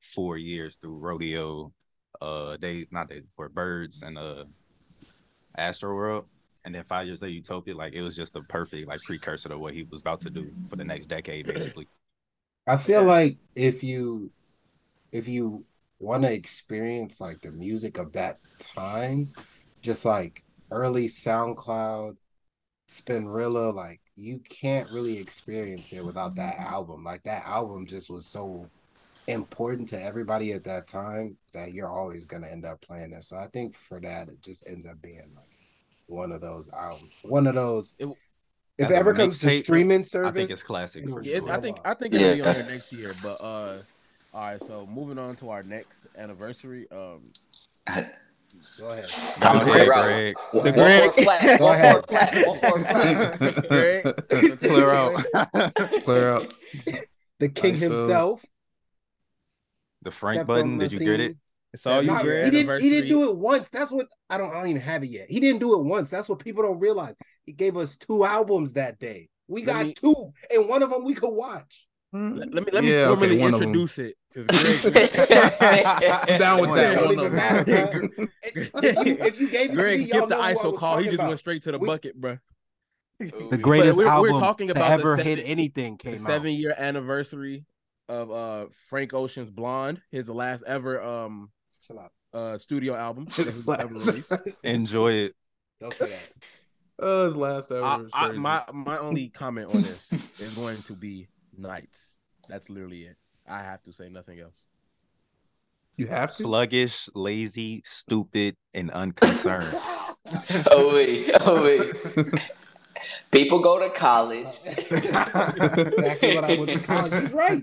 [0.00, 1.72] four years through Rodeo,
[2.20, 4.44] uh Days not Days Before Birds and uh
[5.56, 6.26] Astro World.
[6.64, 9.58] And then five years later, Utopia, like it was just the perfect like precursor to
[9.58, 11.88] what he was about to do for the next decade, basically.
[12.68, 14.30] I feel like if you
[15.12, 15.64] if you
[15.98, 18.38] want to experience like the music of that
[18.76, 19.32] time,
[19.82, 22.16] just like early SoundCloud,
[22.90, 27.04] Spinrilla, like you can't really experience it without that album.
[27.04, 28.70] Like that album just was so
[29.28, 33.24] important to everybody at that time that you're always gonna end up playing it.
[33.24, 35.48] So I think for that it just ends up being like
[36.06, 37.18] one of those albums.
[37.22, 38.08] One of those It-
[38.78, 41.38] if it ever comes to mixtape, streaming service, I think it's classic for Yeah, Yeah,
[41.40, 41.50] sure.
[41.52, 43.14] I think I think it'll be on there next year.
[43.22, 43.78] But uh,
[44.34, 44.62] all right.
[44.66, 46.86] So moving on to our next anniversary.
[46.92, 47.32] Um,
[48.78, 49.06] go ahead.
[49.40, 49.86] Go Greg.
[49.88, 50.36] Greg.
[50.52, 51.58] One The one Greg- flat.
[51.58, 52.06] Go One for ahead.
[52.08, 52.46] flat.
[52.46, 53.68] One for flat.
[53.68, 56.02] Greg, Clear out.
[56.04, 56.54] Clear out.
[57.40, 58.44] The king Alright, so- himself.
[60.02, 60.78] the Frank button.
[60.78, 61.36] the Did you get it?
[61.74, 62.46] It's all you, Greg.
[62.46, 62.80] he didn't.
[62.80, 63.68] He didn't do it once.
[63.68, 64.50] That's what I don't.
[64.50, 65.30] I don't even have it yet.
[65.30, 66.08] He didn't do it once.
[66.10, 67.14] That's what people don't realize.
[67.48, 69.30] He gave us two albums that day.
[69.48, 71.86] We got me- two, and one of them we could watch.
[72.12, 73.68] let, let me let me Yeah, formally one of 'em.
[73.68, 74.46] introduce it because
[74.82, 75.06] Greg,
[76.28, 76.94] I'm down with that.
[76.96, 78.28] don't One of matter, them.
[78.42, 80.98] If you, if you gave Greg to me, skipped the know who I ISO call.
[80.98, 81.28] He just about.
[81.28, 82.38] went straight to the We- bucket, bro.
[83.18, 86.20] The greatest we're- we're talking about the ever seven- hit anything The came out.
[86.20, 87.64] seven year anniversary
[88.10, 91.50] of uh Frank Ocean's Blonde, his last ever um
[92.34, 93.24] uh studio album.
[93.38, 94.32] that was ever released.
[94.62, 95.32] Enjoy it.
[95.80, 96.20] Don't say that.
[96.98, 97.84] Oh, his last ever.
[97.84, 100.08] I, I, my my only comment on this
[100.38, 102.18] is going to be Nights.
[102.48, 103.16] That's literally it.
[103.48, 104.54] I have to say nothing else.
[105.96, 106.42] you have to.
[106.42, 109.76] Sluggish, lazy, stupid, and unconcerned.
[110.70, 111.94] Oh wait, oh wait.
[113.30, 114.48] People go to college.
[114.66, 117.12] exactly what I went to college.
[117.22, 117.62] She's right.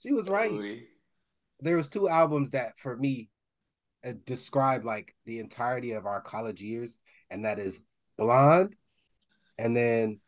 [0.00, 0.50] She was right.
[0.50, 0.88] Ooh-wee.
[1.60, 3.30] there was two albums that for me
[4.04, 6.98] uh, describe like the entirety of our college years
[7.30, 7.84] and that is
[8.20, 8.76] blonde
[9.58, 10.20] and then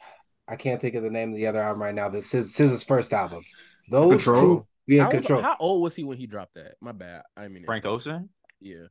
[0.48, 2.82] i can't think of the name of the other album right now this is SZA's
[2.82, 3.42] first album
[3.90, 4.40] those Control?
[4.40, 6.74] two yeah how, control how old was he when he dropped that?
[6.80, 7.22] My bad.
[7.36, 8.28] I mean Frank Ocean?
[8.60, 8.86] Yeah,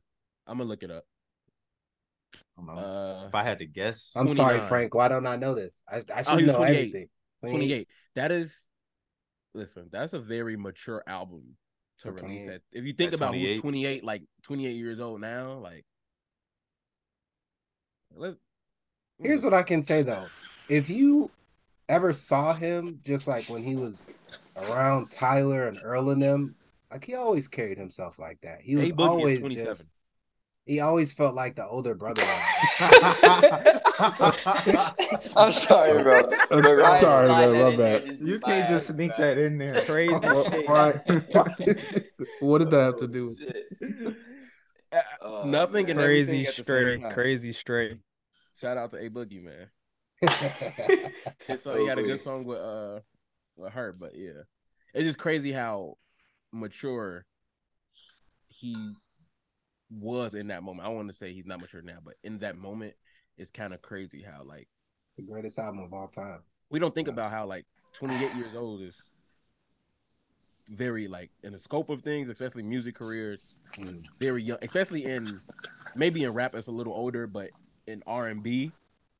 [0.46, 1.04] I'm gonna look it up.
[2.34, 2.80] I don't know.
[2.80, 5.96] Uh, if I had to guess, i'm sorry frank why don't i know this i,
[5.96, 6.76] I Oh, should he was know 28.
[6.76, 7.08] everything
[7.42, 7.88] 28.
[8.14, 8.58] That is,
[9.54, 11.56] listen, that's a very mature album
[11.98, 12.48] to For release.
[12.48, 13.60] At, if you think At about who's 28.
[13.60, 15.84] 28, like 28 years old now, like,
[18.14, 18.34] let,
[19.22, 20.26] here's what i can say though
[20.68, 21.30] if you
[21.88, 24.06] ever saw him just like when he was
[24.56, 26.54] around tyler and earl and them
[26.90, 29.88] like he always carried himself like that he was A always just
[30.64, 32.22] he always felt like the older brother.
[35.36, 36.22] I'm sorry, bro.
[36.50, 38.18] I'm Ryan sorry, slide bro, that my bad.
[38.22, 39.26] you can't my just sneak bro.
[39.26, 39.80] that in there.
[39.86, 40.68] Crazy shit.
[40.68, 40.92] Why?
[42.40, 43.26] what did that have to oh, do?
[43.26, 44.16] with Shit.
[45.20, 45.96] Oh, Nothing man.
[45.96, 47.98] and Crazy at the same straight, crazy straight.
[48.62, 49.66] Shout out to A Boogie, man.
[51.58, 53.00] Song, he had a Oh, good song with uh
[53.56, 54.42] with her, but yeah,
[54.94, 55.98] it's just crazy how
[56.52, 57.26] mature
[58.48, 58.94] he
[59.90, 60.86] was in that moment.
[60.86, 62.94] I want to say he's not mature now, but in that moment,
[63.36, 64.68] it's kind of crazy how like
[65.16, 66.42] the greatest album of all time.
[66.70, 67.14] we don't think Yeah.
[67.14, 68.94] about how like 28 years old is
[70.68, 73.40] very like in the scope of things, especially music careers,
[73.76, 74.04] Mm.
[74.20, 75.40] very young, especially in
[75.96, 77.50] maybe in rap it's a little older, but
[77.86, 78.72] in R and B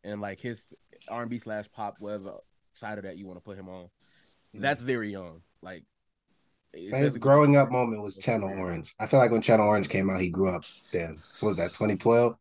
[0.04, 0.62] and like his
[1.08, 2.38] R and B slash pop, whatever
[2.72, 4.60] side of that you want to put him on, mm-hmm.
[4.60, 5.42] that's very young.
[5.62, 5.84] Like
[6.74, 8.94] And his growing up moment was Channel Orange.
[8.98, 11.22] I feel like when Channel Orange came out, he grew up then.
[11.30, 12.36] So was that 2012?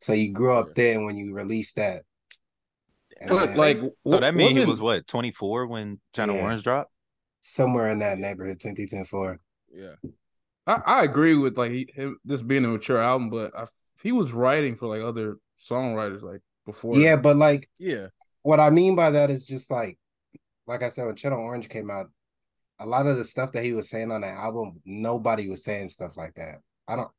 [0.00, 0.72] So you grew up Yeah.
[0.76, 2.02] then when you released that.
[3.20, 6.42] And But then like, So that means he wasn't- was what, 24 when Channel Yeah.
[6.42, 6.90] Orange dropped?
[7.46, 9.38] somewhere in that neighborhood, 2024.
[9.70, 9.94] yeah.
[10.66, 13.66] I, I agree with like he, him, this being a mature album, but I,
[14.04, 15.38] he was writing for like other
[15.68, 16.96] songwriters like before.
[16.96, 18.08] Yeah, but like Yeah,
[18.42, 19.98] what I mean by that is just like,
[20.68, 22.10] like I said, when Channel Orange came out,
[22.78, 25.88] a lot of the stuff that he was saying on that album, nobody was saying
[25.88, 26.58] stuff like that.
[26.86, 27.10] I don't.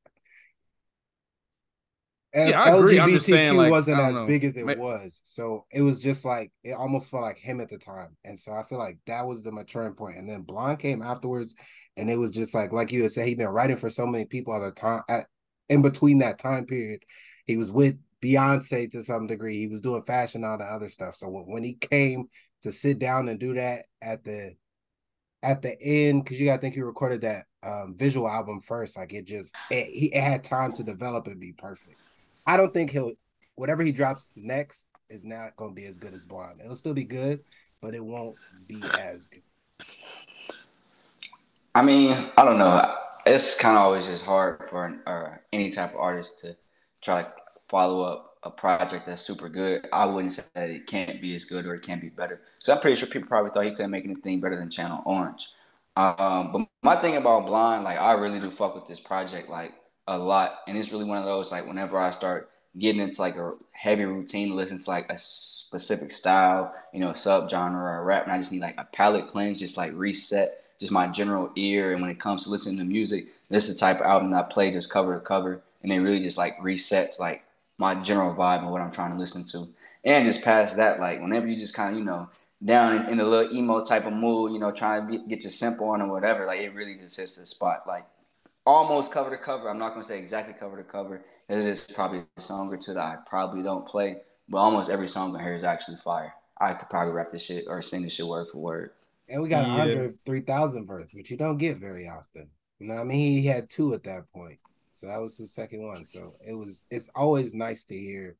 [2.35, 2.97] Yeah, I agree.
[2.97, 4.27] LGBTQ saying, like, wasn't as know.
[4.27, 7.69] big as it was, so it was just like it almost felt like him at
[7.69, 10.17] the time, and so I feel like that was the maturing point.
[10.17, 11.55] And then Blonde came afterwards,
[11.95, 14.25] and it was just like, like you had said, he'd been writing for so many
[14.25, 15.01] people at the time.
[15.09, 15.27] At,
[15.69, 17.03] in between that time period,
[17.45, 19.57] he was with Beyonce to some degree.
[19.57, 21.15] He was doing fashion, and all the other stuff.
[21.15, 22.27] So when, when he came
[22.63, 24.55] to sit down and do that at the
[25.43, 28.97] at the end, because you gotta think he recorded that um, visual album first.
[28.97, 31.99] Like it just it, he it had time to develop and be perfect.
[32.47, 33.13] I don't think he'll
[33.55, 36.61] whatever he drops next is not gonna be as good as Blonde.
[36.63, 37.41] It'll still be good,
[37.81, 39.43] but it won't be as good.
[41.75, 42.95] I mean, I don't know.
[43.25, 46.55] It's kind of always just hard for an, or any type of artist to
[47.01, 47.33] try to
[47.69, 49.87] follow up a project that's super good.
[49.91, 52.41] I wouldn't say that it can't be as good or it can't be better.
[52.59, 55.49] So I'm pretty sure people probably thought he couldn't make anything better than Channel Orange.
[55.97, 59.73] Um, but my thing about Blonde, like I really do fuck with this project like
[60.07, 63.37] a lot, and it's really one of those like whenever I start getting into like
[63.37, 68.23] a heavy routine, listen to like a specific style, you know, sub genre or rap,
[68.23, 71.93] and I just need like a palate cleanse, just like reset just my general ear.
[71.93, 74.45] And when it comes to listening to music, this is the type of album that
[74.45, 77.43] I play just cover to cover, and it really just like resets like
[77.77, 79.67] my general vibe and what I'm trying to listen to.
[80.03, 82.29] And just past that, like whenever you just kind of you know
[82.63, 85.43] down in, in, a little emo type of mood, you know, trying to be, get
[85.43, 87.83] your simple on or whatever, like it really just hits the spot.
[87.87, 88.05] Like
[88.65, 89.69] almost cover to cover.
[89.69, 91.21] I'm not gonna say exactly cover to cover.
[91.49, 94.17] It is probably a song or two that I probably don't play,
[94.49, 96.33] but almost every song on here is actually fire.
[96.59, 98.91] I could probably rap this shit or sing this shit word for word.
[99.27, 99.73] And we got yeah.
[99.81, 102.49] Andre 3000 verse, which you don't get very often.
[102.79, 103.41] You know what I mean?
[103.41, 104.59] He had two at that point.
[104.93, 106.05] So that was the second one.
[106.05, 108.37] So it was it's always nice to hear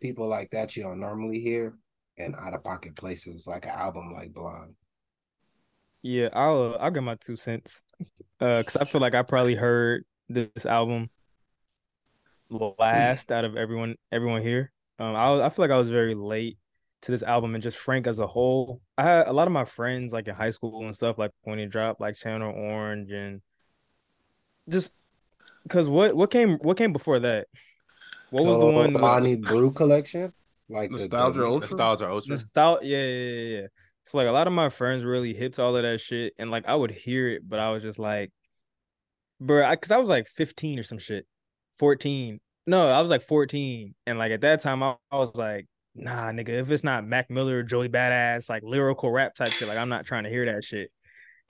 [0.00, 1.74] people like that you don't normally hear
[2.18, 4.74] and out of pocket places like an album like Blonde.
[6.02, 7.82] Yeah, I'll uh, I'll get my two cents.
[8.40, 11.10] Uh cuz I feel like I probably heard this album
[12.78, 14.72] last out of everyone everyone here.
[14.98, 16.58] Um I I feel like I was very late
[17.02, 18.80] to this album and just Frank as a whole.
[18.98, 21.58] I had a lot of my friends like in high school and stuff like when
[21.58, 23.40] he dropped like Channel Orange and
[24.68, 24.92] just
[25.62, 27.46] because what what came what came before that?
[28.30, 28.92] What was the uh, one?
[28.94, 30.32] Lonny Breaux collection,
[30.68, 31.68] like Nostalgia the, Ultra.
[31.68, 32.34] Nostalgia Ultra.
[32.34, 33.66] Nostalgia, yeah, yeah, yeah, yeah.
[34.04, 36.66] So like a lot of my friends really hit all of that shit, and like
[36.66, 38.30] I would hear it, but I was just like,
[39.40, 41.26] bro, because I, I was like 15 or some shit,
[41.78, 42.40] 14.
[42.66, 46.30] No, I was like 14, and like at that time I, I was like, nah,
[46.30, 49.88] nigga, if it's not Mac Miller, Joey Badass, like lyrical rap type shit, like I'm
[49.88, 50.90] not trying to hear that shit.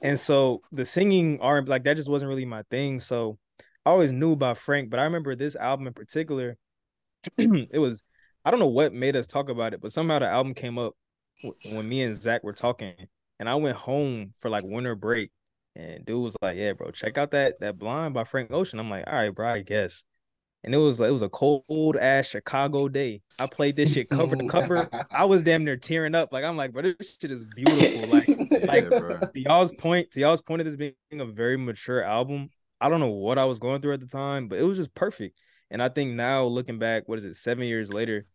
[0.03, 3.00] And so the singing R like that just wasn't really my thing.
[3.00, 3.38] So
[3.85, 6.57] I always knew about Frank, but I remember this album in particular.
[7.38, 8.03] it was
[8.44, 10.94] I don't know what made us talk about it, but somehow the album came up
[11.72, 12.94] when me and Zach were talking,
[13.38, 15.31] and I went home for like winter break,
[15.76, 18.90] and dude was like, "Yeah, bro, check out that that Blonde by Frank Ocean." I'm
[18.90, 20.03] like, "All right, bro, I guess."
[20.62, 23.22] And it was like it was a cold ass Chicago day.
[23.38, 24.88] I played this shit cover to cover.
[25.10, 26.32] I was damn near tearing up.
[26.32, 28.08] Like I'm like, bro, this shit is beautiful.
[28.08, 28.28] Like,
[28.66, 32.48] like to y'all's point, to y'all's point of this being a very mature album.
[32.80, 34.94] I don't know what I was going through at the time, but it was just
[34.94, 35.38] perfect.
[35.70, 38.26] And I think now looking back, what is it, seven years later,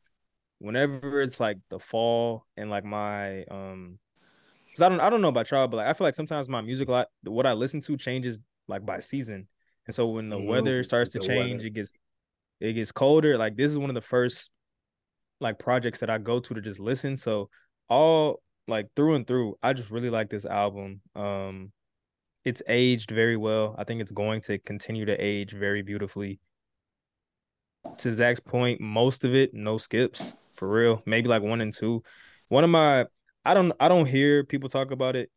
[0.60, 4.00] whenever it's like the fall and like my um
[4.66, 6.62] because I don't I don't know about y'all, but like I feel like sometimes my
[6.62, 9.48] music a lot what I listen to changes like by season.
[9.86, 10.48] And so when the mm-hmm.
[10.48, 11.68] weather starts to change, weather.
[11.68, 11.98] it gets
[12.60, 13.38] it gets colder.
[13.38, 14.50] Like this is one of the first
[15.40, 17.18] like projects that I go to to just listen.
[17.18, 17.50] So
[17.90, 21.02] all like through and through, I just really like this album.
[21.16, 21.72] Um
[22.44, 23.76] it's aged very well.
[23.78, 26.40] I think it's going to continue to age very beautifully.
[27.98, 31.02] To Zach's point, most of it no skips for real.
[31.06, 32.04] Maybe like one and two.
[32.48, 33.06] One of my
[33.44, 35.30] I don't I don't hear people talk about it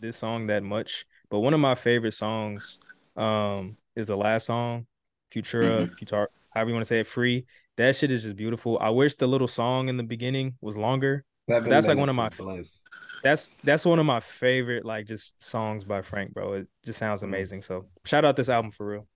[0.00, 2.78] this song that much, but one of my favorite songs
[3.16, 4.86] um is the last song,
[5.32, 5.94] Futura, mm-hmm.
[5.94, 7.46] Futar however you want to say it, free.
[7.76, 8.78] That shit is just beautiful.
[8.80, 11.24] I wish the little song in the beginning was longer.
[11.48, 12.82] That's like one of my bliss.
[13.22, 16.54] that's that's one of my favorite like just songs by Frank, bro.
[16.54, 17.32] It just sounds mm-hmm.
[17.32, 17.62] amazing.
[17.62, 19.06] So shout out this album for real.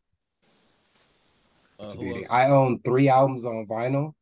[1.78, 2.26] It's uh, beauty.
[2.28, 4.14] I own three albums on vinyl.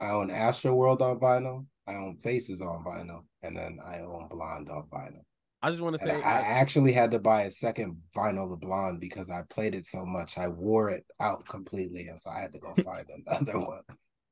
[0.00, 1.66] I own Astro World on vinyl.
[1.86, 5.22] I own Faces on vinyl, and then I own Blonde on vinyl.
[5.64, 8.60] I just want to say I, I, actually had to buy a second vinyl of
[8.60, 10.36] Blonde because I played it so much.
[10.36, 13.80] I wore it out completely, and so I had to go find another one.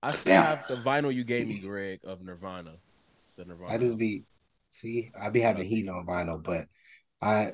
[0.03, 2.75] I still have the vinyl you gave me, Greg, of Nirvana.
[3.39, 3.73] The Nirvana.
[3.73, 4.25] I just be
[4.69, 6.67] see, I be having heat on vinyl, but
[7.23, 7.53] I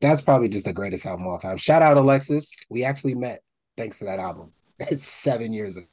[0.00, 1.58] that's probably just the greatest album of all time.
[1.58, 2.56] Shout out Alexis.
[2.70, 3.40] We actually met
[3.76, 4.52] thanks to that album.
[4.78, 5.86] It's seven years ago,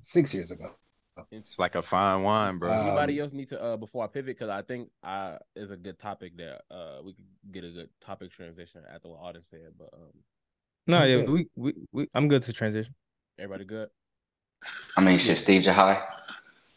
[0.00, 0.70] six years ago.
[1.30, 2.72] It's like a fine wine, bro.
[2.72, 5.76] Anybody um, else need to uh before I pivot because I think uh is a
[5.76, 9.72] good topic that uh we could get a good topic transition after what Auden said.
[9.78, 10.12] But um
[10.86, 12.94] No, yeah, we, we we I'm good to transition.
[13.38, 13.88] Everybody good?
[14.96, 16.02] I mean shit, Steve Jahai.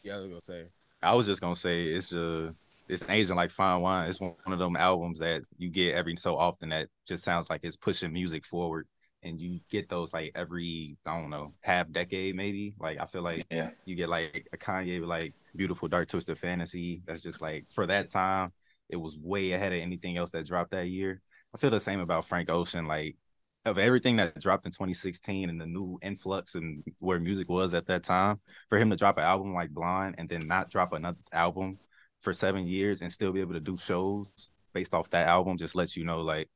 [0.04, 0.68] Yeah, I was gonna say.
[1.02, 2.52] I was just gonna say it's uh
[2.88, 4.10] it's aging like fine wine.
[4.10, 7.62] It's one of them albums that you get every so often that just sounds like
[7.64, 8.88] it's pushing music forward
[9.24, 12.76] and you get those like every I don't know half decade maybe.
[12.80, 13.72] Like I feel like Yeah.
[13.86, 17.04] you get like a Kanye with like beautiful dark twisted fantasy.
[17.06, 18.52] That's just like for that time,
[18.90, 21.22] it was way ahead of anything else that dropped that year.
[21.54, 22.88] I feel the same about Frank Ocean.
[22.88, 23.18] Like
[23.66, 27.86] of everything that dropped in 2016 and the new influx and where music was at
[27.88, 31.18] that time, for him to drop an album like Blonde and then not drop another
[31.32, 31.78] album
[32.22, 34.28] for seven years and still be able to do shows
[34.74, 36.50] based off that album just lets you know like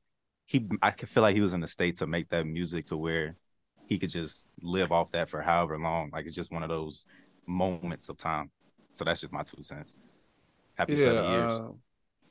[0.45, 2.97] he I could feel like he was in the state to make that music to
[2.97, 3.35] where
[3.87, 6.09] he could just live off that for however long.
[6.11, 7.05] Like it's just one of those
[7.47, 8.51] moments of time.
[8.95, 9.99] So that's just my two cents.
[10.75, 11.03] Happy Yeah.
[11.03, 11.59] seven years.
[11.59, 11.69] Uh,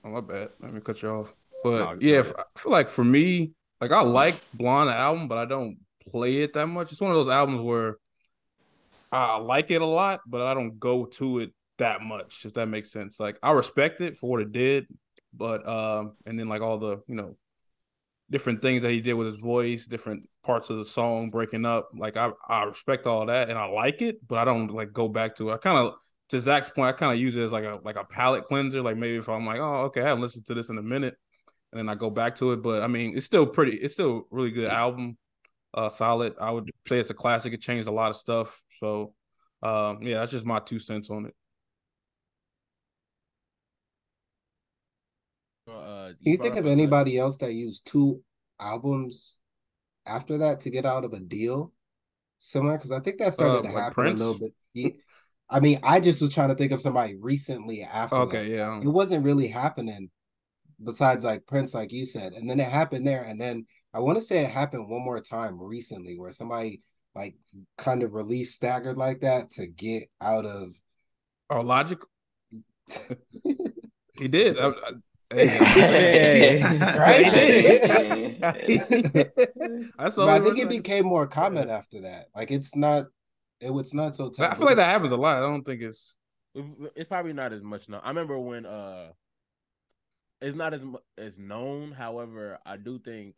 [0.04, 0.50] oh my bad.
[0.60, 1.34] Let me cut you off.
[1.62, 5.44] But No, yeah, I feel like for me, like I like Blonde album, but I
[5.44, 5.78] don't
[6.10, 6.92] play it that much.
[6.92, 7.96] It's one of those albums where
[9.12, 12.44] I like it a lot, but I don't go to it that much.
[12.44, 13.18] If that makes sense.
[13.18, 14.86] Like I respect it for what it did,
[15.32, 17.36] but um, and then like all the you know
[18.30, 21.90] different things that he did with his voice, different parts of the song breaking up.
[21.94, 25.08] Like I, I respect all that and I like it, but I don't like go
[25.08, 25.54] back to it.
[25.54, 25.94] I kind of
[26.30, 28.82] to Zach's point, I kind of use it as like a like a palate cleanser.
[28.82, 31.16] Like maybe if I'm like, oh, okay, I haven't listened to this in a minute,
[31.72, 32.62] and then I go back to it.
[32.62, 33.76] But I mean, it's still pretty.
[33.76, 35.18] It's still a really good album.
[35.72, 36.34] Uh, solid.
[36.40, 37.52] I would say it's a classic.
[37.52, 38.62] It changed a lot of stuff.
[38.78, 39.12] So,
[39.62, 41.34] um, yeah, that's just my two cents on it.
[46.22, 48.22] Can you think of anybody else that used two
[48.60, 49.38] albums
[50.06, 51.72] after that to get out of a deal
[52.38, 52.76] similar?
[52.76, 54.20] Because I think that started Uh, to like happen Prince?
[54.20, 54.52] a little bit.
[54.74, 54.90] Yeah.
[55.50, 58.16] I mean, I just was trying to think of somebody recently after.
[58.16, 58.56] Okay, that.
[58.56, 58.80] yeah.
[58.80, 60.10] it wasn't really happening
[60.82, 64.16] besides like Prince, like you said, and then it happened there, and then I want
[64.18, 66.82] to say it happened one more time recently where somebody
[67.14, 67.36] like
[67.78, 70.74] kind of released staggered like that to get out of.
[71.50, 71.98] Oh, Logic.
[74.18, 74.58] he did.
[74.58, 74.90] I, I,
[75.34, 76.62] Hey.
[76.62, 78.40] Right?
[79.98, 82.26] That's all But I think it became more common after that.
[82.34, 83.06] Like it's not,
[83.60, 84.30] it was not so.
[84.38, 85.36] I feel like that happens a lot.
[85.36, 86.16] I don't think it's.
[86.54, 88.00] it's probably not as much known.
[88.04, 89.08] I remember when uh
[90.40, 91.92] it's not as mu- as known.
[91.92, 93.36] However, I do think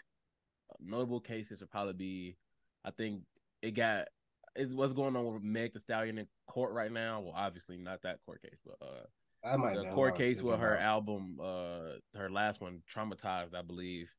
[0.80, 2.36] notable cases would probably be
[2.84, 3.22] I think
[3.62, 4.08] it got
[4.56, 7.20] is what's going on with Meg the Stallion in court right now.
[7.20, 9.06] Well, obviously not that court case, but uh
[9.46, 10.84] I might the know court what I was case with her about.
[10.84, 14.14] album uh her last one traumatized i believe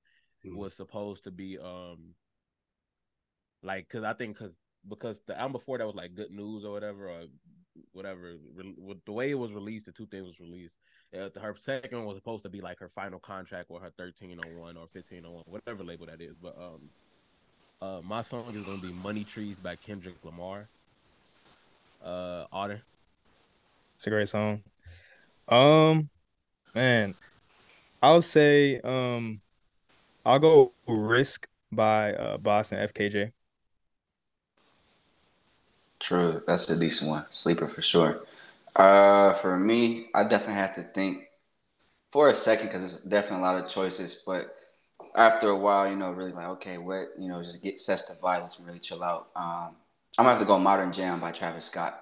[0.45, 0.55] Mhm.
[0.55, 2.15] was supposed to be um
[3.63, 4.53] like because i think because
[4.87, 7.23] because the album before that was like good news or whatever or
[7.91, 10.77] whatever re- with the way it was released the two things was released
[11.19, 14.77] uh, her second one was supposed to be like her final contract with her 1301
[14.77, 16.89] or 1501 whatever label that is but um
[17.81, 20.69] uh my song is gonna be money trees by kendrick lamar
[22.03, 22.81] uh otter
[23.95, 24.61] It's a great song.
[25.47, 26.09] Um,
[26.75, 27.17] man,
[28.01, 29.41] I'll say um,
[30.25, 33.33] I'll go Risk by uh Boss and FKJ.
[35.99, 37.25] True, that's a decent one.
[37.31, 38.21] Sleeper for sure.
[38.75, 41.23] Uh, for me, I definitely have to think
[42.11, 44.23] for a second because there's definitely a lot of choices.
[44.25, 44.47] But
[45.15, 48.15] after a while, you know, really like, okay, what, you know, just get sets to
[48.21, 49.29] violence and really chill out.
[49.35, 49.75] Um,
[50.17, 52.01] I'm gonna have to go Modern Jam by Travis Scott.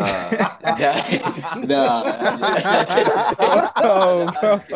[0.00, 2.02] Uh, no,
[3.76, 4.68] Oh, I'm just,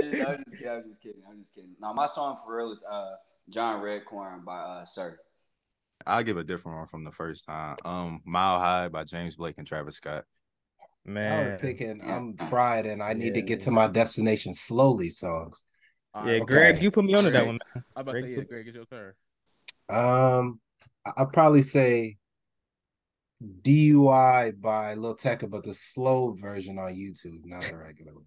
[0.00, 0.20] kidding.
[0.24, 1.22] I'm just kidding.
[1.28, 1.74] I'm just kidding.
[1.80, 3.12] Now, my song for real is uh,
[3.48, 5.18] John Redcorn by uh, Sir.
[6.06, 7.76] I'll give a different one from the first time.
[7.84, 10.24] Um, Mile High by James Blake and Travis Scott.
[11.06, 12.00] Man, I'm picking.
[12.02, 13.46] I'm fried, and I need to Yeah.
[13.46, 15.08] get to my destination slowly.
[15.10, 15.64] Songs.
[16.14, 17.46] All yeah, right, Greg, you put me on to that Greg.
[17.46, 17.58] one.
[17.74, 19.12] i'm about to say Greg, yeah greg it's your turn
[19.88, 20.60] Um,
[21.16, 22.16] I'll probably say
[23.42, 28.24] DUI by Lil Tecca, but the slow version on YouTube, not the regular one.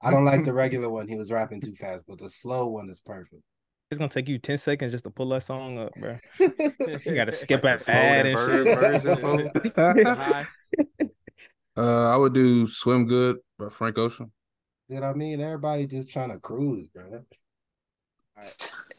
[0.00, 1.08] I don't like the regular one.
[1.08, 3.42] He was rapping too fast, but the slow one is perfect.
[3.90, 6.18] It's gonna take you ten seconds just to pull that song up, bro.
[6.38, 8.38] You gotta skip Like an the slow ad that and
[9.74, 9.74] shit.
[9.74, 10.58] version,
[11.76, 14.32] Uh, I would do "Swim Good" by Frank Ocean.
[14.88, 15.40] You know what I mean?
[15.40, 17.22] Everybody just trying to cruise, bro.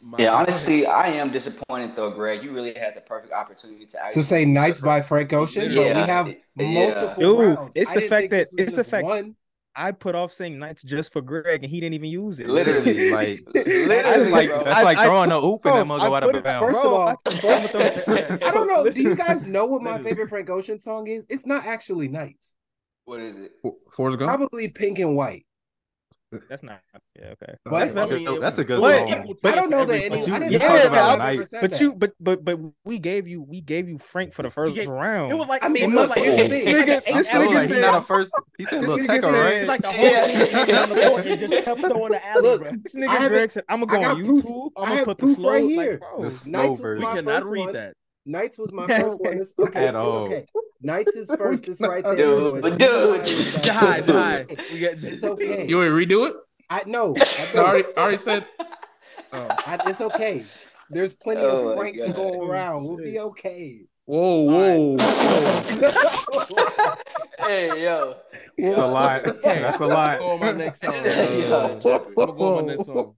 [0.02, 0.18] All right.
[0.20, 2.44] My- Yeah, honestly, I am disappointed though, Greg.
[2.44, 5.76] You really had the perfect opportunity to To say Nights by Frank Ocean, but we
[5.86, 6.36] Yeah, have yeah.
[6.56, 7.72] multiple Dude, rounds.
[7.76, 9.36] it's the fact that- it's the fact- one.
[9.76, 12.50] I put off saying nights just for Greg, and he didn't even use it.
[12.50, 14.64] Literally, like, literally, like bro.
[14.66, 16.44] that's I- like throwing put- a oop bro, and that mug I go out of
[16.44, 16.68] bounds.
[16.68, 18.90] First of all, I told bro, I'm gonna throw it- I don't know.
[18.90, 21.26] Do you guys know what my favorite Frank Ocean song is?
[21.30, 22.56] It's not actually Nights.
[23.06, 23.52] What is it?
[23.62, 24.30] For- Forrest Gump.
[24.30, 25.46] Probably Pink and White.
[26.48, 26.80] That's not.
[27.20, 27.56] Yeah, okay.
[27.66, 28.12] But- That's I valid.
[28.24, 29.08] mean, it That's a was- good But- song.
[29.32, 30.20] equal I don't know that every any.
[30.22, 30.34] song.
[30.36, 32.60] I didn't You say talk about I've night, never said But you, but but but
[32.86, 35.32] we gave you we gave you Frank for the first gave- round.
[35.32, 36.68] It was like I mean, look, like here's the eight- thing.
[36.68, 38.32] eight- Nigga, eight this nigga like said- he not a first.
[38.60, 39.66] He said This Lil nigga Tecca, right?
[39.68, 42.62] Like the whole team went down the court and just kept throwing the alley, Look,
[42.84, 44.22] this nigga have Greg said, "I'm gonna go on.
[44.24, 44.70] YouTube.
[44.78, 46.00] I I'm gonna put the proof slow right here.
[46.00, 47.94] The Nights slow was We cannot read that.
[48.26, 49.38] Nights was my first one.
[49.42, 49.88] It's okay.
[49.88, 50.26] At all.
[50.26, 50.46] okay.
[50.82, 51.68] Nights is first.
[51.68, 52.16] It's right there.
[52.16, 53.70] Dude, But but you know dude.
[53.70, 54.74] I was like, it's okay.
[54.74, 55.68] We got It's okay.
[55.68, 56.36] You want me to redo it?
[56.70, 57.16] I know.
[57.18, 58.46] I I already, I already said.
[59.32, 59.48] Oh.
[59.48, 60.44] I, it's okay.
[60.90, 62.86] There's plenty Oh of Frank to go around.
[62.86, 63.82] We'll be okay.
[64.06, 66.96] Whoa, whoa, whoa.
[67.46, 68.16] hey, yo.
[68.58, 69.24] It's a lot.
[69.44, 70.20] That's a Go lot.
[70.20, 70.96] on my next song.
[71.06, 71.68] Yeah.
[71.74, 73.14] I'm go on my next song.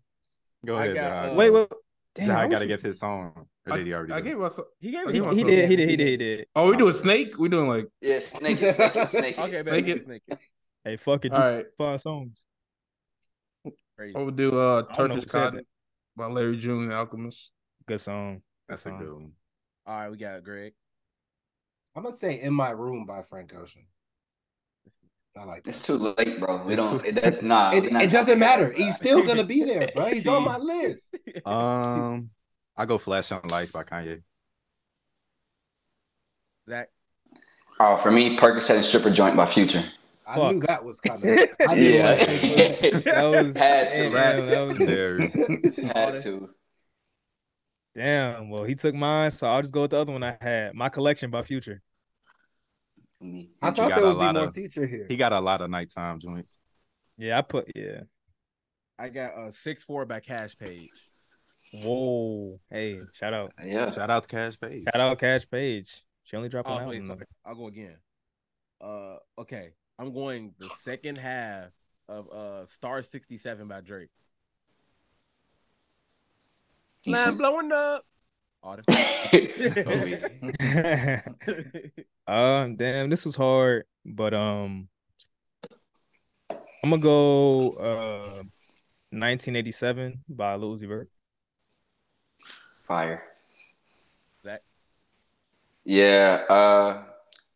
[0.66, 1.30] Go ahead, got, Jai.
[1.30, 1.68] uh, Wait, wait.
[2.16, 3.46] Damn, Jai I got to get give his song.
[3.70, 4.14] Or did he already?
[4.14, 4.30] I do it?
[4.32, 4.60] gave us.
[4.80, 5.38] He gave I it He, to gave us.
[5.38, 5.70] he did.
[5.70, 5.90] He did.
[5.90, 6.08] He did.
[6.10, 6.46] He did.
[6.56, 7.38] Oh, we do a snake?
[7.38, 7.88] We doing like.
[8.02, 9.38] Yeah, snake snake snake.
[9.40, 9.66] Okay, man.
[9.66, 10.04] Make Snake it- it.
[10.06, 10.22] Snake.
[10.84, 11.32] Hey, fuck it.
[11.34, 12.38] All right, five songs.
[13.98, 14.16] Crazy.
[14.16, 15.62] I would do uh I don't Turkish Cotton
[16.18, 17.52] by Larry June and Alchemist.
[17.88, 18.42] Good song.
[18.68, 18.98] That's a song.
[19.00, 19.32] good one.
[19.86, 20.74] All right, we got Greg.
[21.96, 23.86] I'm gonna say "In My Room" by Frank Ocean.
[25.38, 26.62] I like It's too late, bro.
[26.66, 27.00] We It's don't.
[27.00, 28.72] too- It, does nah, It, we're not it doesn't matter.
[28.72, 30.06] He's still gonna be there, bro.
[30.08, 31.16] He's on my list.
[31.46, 32.32] Um,
[32.78, 34.22] I go "Flashing Lights" by Kanye.
[36.70, 36.90] Zach.
[37.80, 39.84] Oh, for me, Percocet and Stripper Joint by Future.
[40.28, 40.52] I Fuck.
[40.54, 41.40] knew that was coming.
[41.68, 42.92] I didn't Yeah.
[42.92, 44.12] want That was Had to, damn,
[44.46, 45.20] that was- There.
[45.94, 46.50] Had to.
[47.96, 48.50] damn.
[48.50, 50.74] Well, he took mine, so I'll just go with the other one I had.
[50.76, 51.82] My collection by Future.
[53.20, 53.26] For.
[53.26, 55.06] I You thought got there a would be lot more of- future here.
[55.10, 56.60] He got a lot of nighttime joints.
[57.18, 58.02] Yeah, I put yeah.
[58.98, 60.90] I got a six four by Cash Page.
[61.84, 62.60] Whoa.
[62.70, 63.54] Hey, shout out.
[63.64, 63.90] Yeah.
[63.92, 64.84] Shout out to Cash Page.
[64.92, 66.02] Shout out Cash Page.
[66.24, 67.08] She only dropped Oh, one wait, album.
[67.08, 67.26] sorry.
[67.46, 67.98] I'll go again.
[68.80, 69.74] Uh, okay.
[70.00, 71.70] I'm going the second half
[72.10, 74.10] of uh Star 67 by Drake.
[77.06, 77.38] Lamb Decent.
[77.40, 78.06] blowing up.
[78.64, 78.78] All
[82.28, 84.88] um, damn, this was hard, but um,
[86.84, 88.44] I'm gonna go uh,
[89.10, 91.10] 1987 by Lil Uzi Vert.
[92.86, 93.22] Fire.
[94.44, 94.62] Zach.
[95.86, 96.44] Yeah.
[96.50, 97.04] Uh,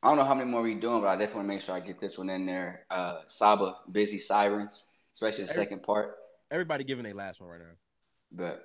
[0.04, 1.76] I don't know how many more we doing, but I definitely want to make sure
[1.76, 2.86] I get this one in there.
[2.90, 6.16] Uh, Saba, Busy Sirens, especially the Every- second part.
[6.52, 7.74] Everybody giving a last one right now.
[8.32, 8.64] But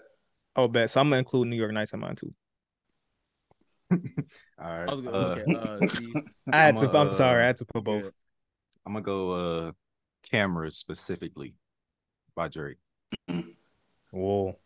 [0.57, 0.91] Oh, bet.
[0.91, 2.35] So I'm gonna include New York Nights in mine too.
[3.93, 3.99] All
[4.59, 4.89] right.
[4.89, 5.55] I was gonna, uh, okay.
[5.55, 6.15] Uh, G,
[6.53, 6.99] I had I'm to.
[6.99, 7.43] I'm sorry.
[7.43, 8.05] I had to put both.
[8.05, 8.11] yeah.
[8.85, 9.73] I'm gonna go uh
[10.31, 11.55] cameras specifically
[12.35, 12.77] by Drake.
[14.13, 14.57] Whoa,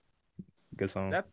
[0.77, 1.11] good song.
[1.11, 1.29] That-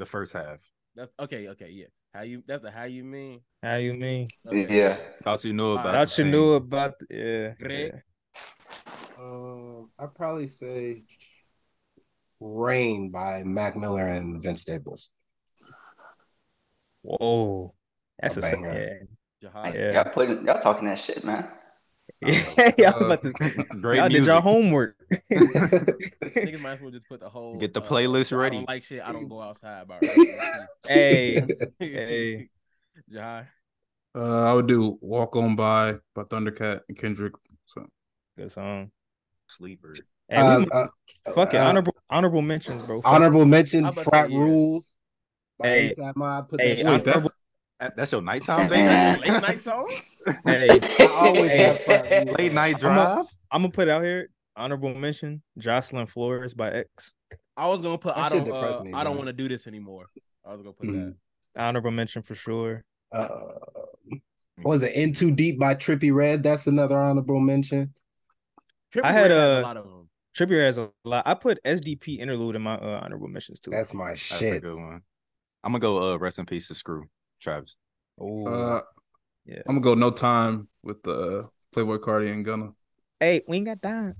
[0.00, 0.62] The first half.
[0.96, 1.48] That's okay.
[1.48, 1.92] Okay, yeah.
[2.14, 2.42] How you?
[2.48, 3.42] That's the how you mean.
[3.62, 4.28] How you mean?
[4.46, 4.66] Okay.
[4.74, 4.96] yeah.
[5.22, 5.92] Thought you knew about.
[5.92, 6.32] Thought you team.
[6.32, 6.94] knew about.
[6.98, 7.52] The, yeah.
[7.60, 7.92] Greg?
[7.92, 9.22] yeah.
[9.22, 11.02] Um, I'd probably say
[12.40, 15.10] "Rain" by Mac Miller and Vince Staples.
[17.02, 17.74] Whoa,
[18.18, 19.06] that's A a, banger.
[19.42, 19.92] Yeah.
[19.92, 21.46] Y'all putting y'all talking that shit, man.
[22.26, 22.92] Yeah, yeah.
[22.94, 23.32] I'm about to.
[23.80, 24.94] Great y'all did your homework.
[25.30, 28.56] Niggas might as well just put the whole Get the uh, playlist I ready.
[28.58, 29.02] don't like shit.
[29.02, 29.82] I don't go outside.
[29.82, 30.04] About
[30.86, 31.42] hey,
[31.78, 32.48] hey.
[33.10, 33.46] Jahad.
[34.14, 37.34] Uh, I would do "Walk On By" by Thundercat and Kendrick.
[37.66, 37.86] So
[38.36, 38.90] good song.
[39.46, 39.94] Sleeper.
[40.28, 40.86] Hey, Uh, we- uh,
[41.34, 41.58] fuck it.
[41.58, 43.00] uh, Honorable honorable mentions, bro.
[43.00, 44.38] Fuck honorable mention: I'm about to "Frat say, yeah.
[44.40, 44.98] Rules"
[45.58, 45.94] by Hey.
[45.98, 47.06] A$AP Put Hey, that I'm- shit.
[47.06, 47.30] wait,
[47.96, 49.16] that's your nighttime Yeah.
[49.16, 49.30] baby.
[49.30, 49.90] Late night song.
[50.44, 50.68] Hey,
[51.00, 51.62] I always Hey.
[51.64, 52.34] have fun.
[52.38, 53.26] Late night I'm drive.
[53.50, 57.12] I'm gonna put out here honorable mention: Jocelyn Flores by X.
[57.56, 58.14] I was gonna put.
[58.14, 58.50] That I don't.
[58.50, 60.06] Uh, me, I don't want to do this anymore.
[60.44, 61.14] I was gonna put Mhm.
[61.56, 62.84] Honorable mention for sure.
[63.12, 63.54] Uh,
[64.62, 66.42] was it "In Too Deep" by Trippie Redd?
[66.42, 67.94] That's another honorable mention.
[68.94, 69.04] that.
[69.04, 70.08] I had, Trippie Redd has uh, a lot of them.
[70.38, 71.26] Trippier has a lot.
[71.26, 73.70] I put SDP interlude in my uh, honorable mentions too.
[73.72, 74.62] That's my That's a shit.
[74.62, 75.02] good one.
[75.64, 76.12] I'm gonna go.
[76.12, 77.04] Uh, rest in peace to Screw,
[77.40, 77.76] Travis.
[78.20, 78.46] Ooh.
[78.46, 78.80] uh,
[79.46, 79.62] yeah.
[79.66, 82.70] I'm gonna go "No Time" with the uh, Playboi Carti and Gunna.
[83.18, 84.16] Hey, we ain't got time.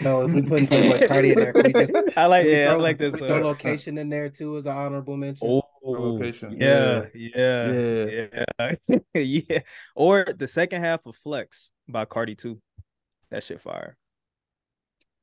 [0.00, 2.44] No, if we put Playboi Carti in there, we just I like.
[2.44, 3.14] can we Yeah, I like this.
[3.16, 5.48] can throw location in there too as an honorable mention.
[5.48, 6.56] Oh, Location.
[6.58, 8.34] Yeah, yeah, Yeah.
[8.88, 9.60] yeah, yeah.
[9.94, 12.60] Or the second half of Flex by Carti too.
[13.30, 13.96] That shit fire.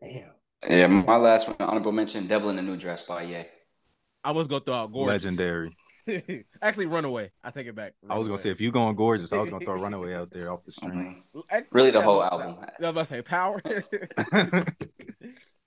[0.02, 0.32] Damn.
[0.70, 3.46] Yeah, my last one, honorable mention: "Devil in the New Dress" by Ye.
[4.24, 5.26] I was gonna throw out Gorgeous.
[5.26, 5.72] Legendary.
[6.62, 7.32] Actually, Runaway.
[7.44, 7.94] I take it back.
[8.10, 10.52] I was gonna say if you going gorgeous, I was gonna throw Runaway out there
[10.52, 11.24] off the I string.
[11.34, 12.58] mean, Actually, really the whole album.
[12.60, 13.62] I was about to say Power.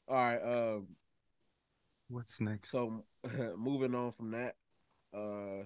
[0.08, 0.42] All right.
[0.42, 0.88] Um.
[2.08, 2.70] What's next?
[2.70, 3.04] So
[3.56, 4.54] moving on from that,
[5.16, 5.64] uh,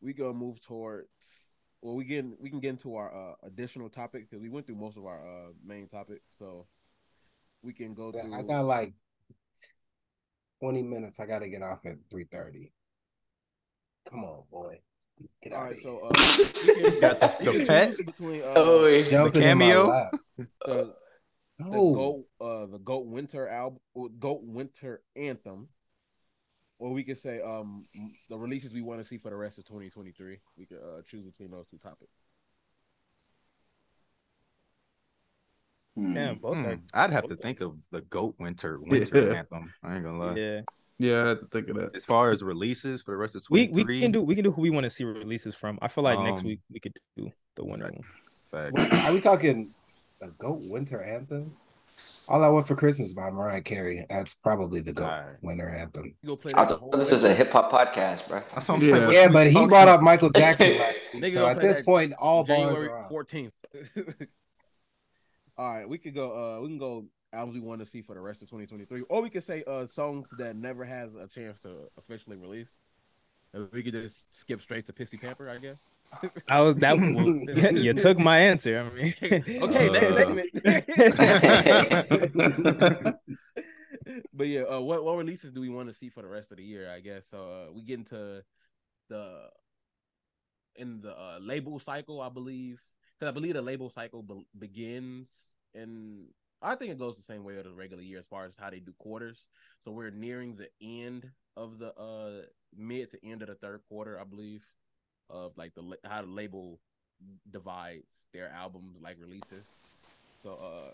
[0.00, 1.08] we gonna move towards.
[1.82, 4.76] Well, we get we can get into our uh, additional topics because we went through
[4.76, 6.24] most of our uh, main topics.
[6.38, 6.66] So
[7.62, 8.34] we can go through.
[8.34, 8.94] I got like
[10.60, 11.20] twenty minutes.
[11.20, 12.72] I got to get off at three thirty.
[14.10, 14.78] Come on, boy.
[15.42, 16.10] Get All out right, of so
[16.64, 16.86] here.
[16.88, 17.96] uh, Got the- the can pet?
[18.04, 19.10] between uh, Oh, yeah.
[19.10, 19.86] Jumping cameo?
[19.86, 20.14] lap.
[20.36, 20.94] the, the
[21.60, 21.92] No.
[21.94, 23.78] goat uh the goat winter album
[24.18, 25.68] goat winter anthem
[26.80, 27.86] or we could say um
[28.28, 31.22] the releases we want to see for the rest of 2023 we could uh, choose
[31.24, 32.10] between those two topics
[35.96, 36.16] Hmm.
[36.16, 36.78] Yeah, both Hmm, are.
[36.92, 39.38] I'd have to both are- think of the Goat Winter Winter Yeah.
[39.38, 39.72] Anthem.
[39.80, 40.34] I ain't gonna lie.
[40.34, 40.60] Yeah,
[40.98, 41.96] Yeah, I had to think of that.
[41.96, 44.44] As far as releases for the rest of we 23, we can do we can
[44.44, 45.78] do who we want to see releases from.
[45.82, 47.90] I feel like next Um, week we could do the winter
[48.50, 48.72] fact.
[48.74, 48.92] one.
[49.00, 49.74] Are we talking
[50.20, 51.56] a goat winter anthem?
[52.26, 54.06] All I Want for Christmas by Mariah Carey.
[54.08, 55.36] That's probably the goat Alright.
[55.42, 56.14] winter anthem.
[56.24, 58.40] go play I the thought whole this was a hip hop podcast, bro.
[58.54, 59.10] That's what I'm Yeah.
[59.10, 61.34] Yeah, but he brought up Michael Jackson last week.
[61.34, 63.50] So at this point, all bars January are 14th
[65.58, 67.04] all right we could go uh we can go
[67.34, 69.86] albums we want to see for the rest of 2023 or we could say uh
[69.86, 72.70] songs that never has a chance to officially release
[73.52, 75.78] And we could just skip straight to pissy pamper i guess
[76.48, 76.98] I was that.
[76.98, 78.78] Well, you took my answer.
[78.78, 80.50] I mean, okay next Uh, segment
[84.32, 86.58] but yeah, uh, what what releases do we want to see for the rest of
[86.58, 86.90] the year?
[86.90, 87.38] I guess so.
[87.68, 88.42] Uh, we get into
[89.08, 89.48] the
[90.76, 92.80] in the uh, label cycle, I believe,
[93.18, 95.28] because I believe the label cycle be- begins
[95.74, 96.26] in.
[96.64, 98.70] I think it goes the same way as the regular year as far as how
[98.70, 99.46] they do quarters.
[99.80, 102.42] So we're nearing the end of the uh
[102.76, 104.64] mid to end of the third quarter, I believe,
[105.30, 106.80] of like the how the label
[107.50, 109.64] divides their albums like releases.
[110.42, 110.92] So uh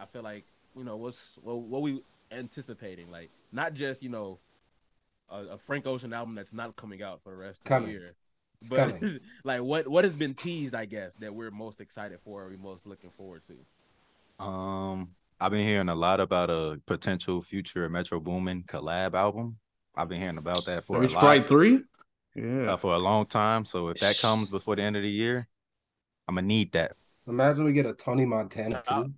[0.00, 0.44] I feel like
[0.76, 4.38] you know what's what, what we anticipating like not just you know
[5.30, 8.14] a, a Frank Ocean album that's not coming out for the rest of the year,
[8.60, 9.00] It's but
[9.44, 12.56] like what what has been teased, I guess that we're most excited for, or we
[12.56, 13.54] most looking forward to.
[14.40, 19.56] Um, I've been hearing a lot about a potential future Metro Boomin collab album.
[19.94, 21.80] I've been hearing about that for Maybe a lot, Sprite three.
[22.34, 22.72] Yeah.
[22.72, 23.64] uh, for a long time.
[23.64, 25.48] So if that comes before the end of the year,
[26.28, 26.92] I'm gonna need that.
[27.26, 29.14] Imagine we get a Tony Montana Shout- too.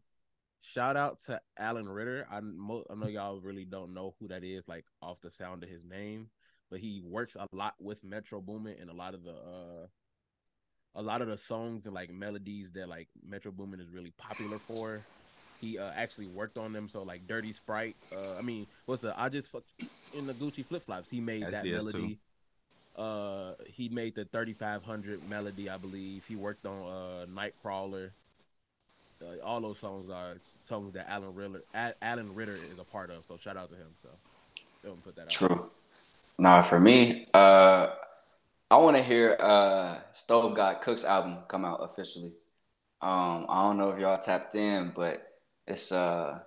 [0.64, 2.24] Shout out to Allen Ritter.
[2.30, 5.64] I mo- I know y'all really don't know who that is, like off the sound
[5.64, 6.30] of his name,
[6.70, 9.86] but he works a lot with Metro Boomin and a lot of the uh,
[10.94, 14.58] a lot of the songs and like melodies that like Metro Boomin is really popular
[14.58, 15.00] for.
[15.60, 16.88] He uh, actually worked on them.
[16.88, 17.96] So like Dirty Sprite.
[18.14, 19.70] Uh, I mean, what's the I just fucked
[20.16, 21.10] in the Gucci flip flops.
[21.10, 21.98] He made that SDS too.
[21.98, 22.18] melody.
[22.94, 26.24] Uh, he made the 3500 melody, I believe.
[26.26, 28.10] He worked on uh Nightcrawler.
[29.22, 30.36] Uh, all those songs are
[30.66, 31.62] songs that Allen Ritter,
[32.02, 33.24] Allen Ritter is a part of.
[33.24, 33.94] So shout out to him.
[34.02, 34.08] So
[34.84, 35.30] don't put that out.
[35.30, 35.70] True.
[36.38, 37.90] Nah, for me, uh,
[38.72, 42.32] I want to hear uh, Stove God Cook's album come out officially.
[43.02, 45.20] Um, I don't know if y'all tapped in, but
[45.66, 46.38] it's uh,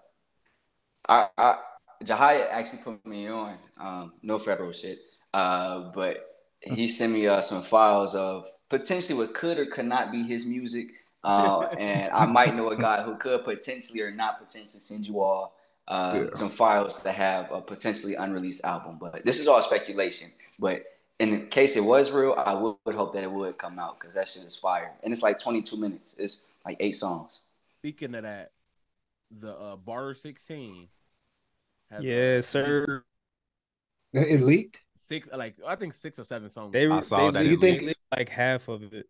[1.08, 1.60] I, I
[2.04, 3.60] Jahia actually put me on.
[3.80, 4.98] Um, no federal shit.
[5.36, 6.26] Uh, but
[6.62, 10.48] he sent me uh, some files of potentially what could or could not be his
[10.48, 10.88] music.
[11.24, 15.20] Uh, and I might know a guy who could potentially or not potentially send you
[15.20, 15.56] all
[15.88, 16.30] uh, Yeah.
[16.34, 18.98] some files to have a potentially unreleased album.
[19.00, 20.32] But this is all speculation.
[20.58, 20.86] But
[21.20, 24.16] in case it was real, I would, would hope that it would come out because
[24.16, 24.92] that shit is fire.
[25.04, 26.16] And it's like 22 minutes.
[26.18, 27.42] It's like eight songs.
[27.78, 28.52] Speaking of that,
[29.40, 30.88] the uh, Barter 16.
[31.92, 33.04] has, yes, sir.
[34.14, 34.82] It leaked.
[35.08, 36.74] Six, like I think six or seven songs.
[36.74, 37.86] They, I saw they that You it they leaked.
[37.86, 39.06] leaked like half of it.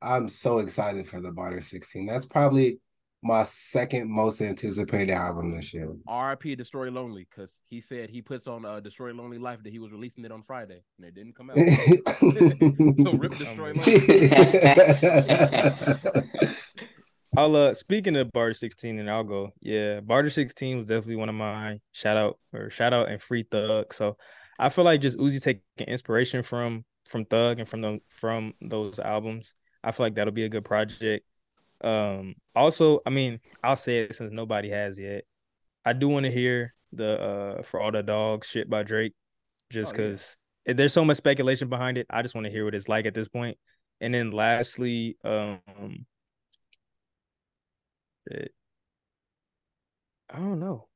[0.00, 2.06] I'm so excited for the Barter 16.
[2.06, 2.78] That's probably
[3.22, 5.88] my second most anticipated album this year.
[6.08, 9.78] RIP Destroy Lonely because he said he puts on uh, Destroy Lonely Life that he
[9.78, 11.56] was releasing it on Friday and it didn't come out.
[11.56, 14.32] so rip Destroy Lonely.
[17.34, 19.52] I'll uh speaking of Barter 16 and I'll go.
[19.60, 23.46] Yeah, Barter 16 was definitely one of my Shout out or shout out and free
[23.50, 23.94] thug.
[23.94, 24.16] So
[24.58, 28.98] I feel like just Uzi taking inspiration from from Thug and from the from those
[28.98, 29.54] albums.
[29.84, 31.26] I feel like that'll be a good project.
[31.82, 35.24] Um also, I mean, I'll say it since nobody has yet.
[35.84, 39.14] I do want to hear the uh for all the dogs shit by Drake
[39.70, 40.08] just Oh, yeah.
[40.08, 42.06] because there's so much speculation behind it.
[42.10, 43.58] I just want to hear what it's like at this point.
[44.00, 45.60] And then lastly, um
[48.26, 48.52] it,
[50.30, 50.88] I don't know.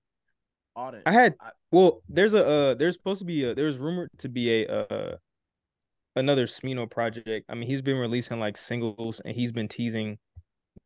[0.77, 1.03] Audit.
[1.07, 1.35] I had
[1.73, 5.17] well, there's a uh, there's supposed to be a there's rumored to be a uh
[6.15, 7.47] another Smino project.
[7.49, 10.19] I mean, he's been releasing like singles and he's been teasing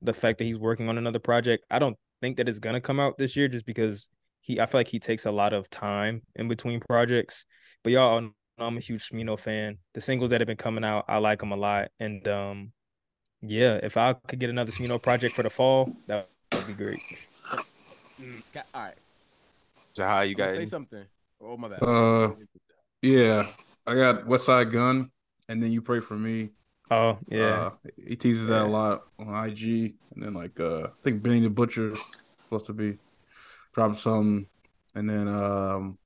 [0.02, 1.64] the fact that he's working on another project.
[1.70, 4.08] I don't think that it's gonna come out this year just because
[4.40, 7.44] he I feel like he takes a lot of time in between projects.
[7.82, 9.78] But y'all I'm a huge Smino fan.
[9.94, 11.90] The singles that have been coming out, I like them a lot.
[11.98, 12.72] And um
[13.42, 17.00] yeah, if I could get another Smino project for the fall, that would be great.
[18.74, 18.94] All right,
[19.96, 21.04] Jahai, you I'm got gonna say something.
[21.42, 21.82] Oh my bad.
[21.82, 22.32] Uh,
[23.02, 23.44] Yeah,
[23.86, 25.10] I got Westside Gunn,
[25.48, 26.50] and then you pray for me.
[26.90, 27.44] Oh yeah.
[27.44, 27.70] Uh,
[28.06, 31.50] he teases that a lot on IG, and then like uh, I think Benny the
[31.50, 32.98] Butcher is supposed to be
[33.72, 34.46] dropping some,
[34.94, 35.98] and then um,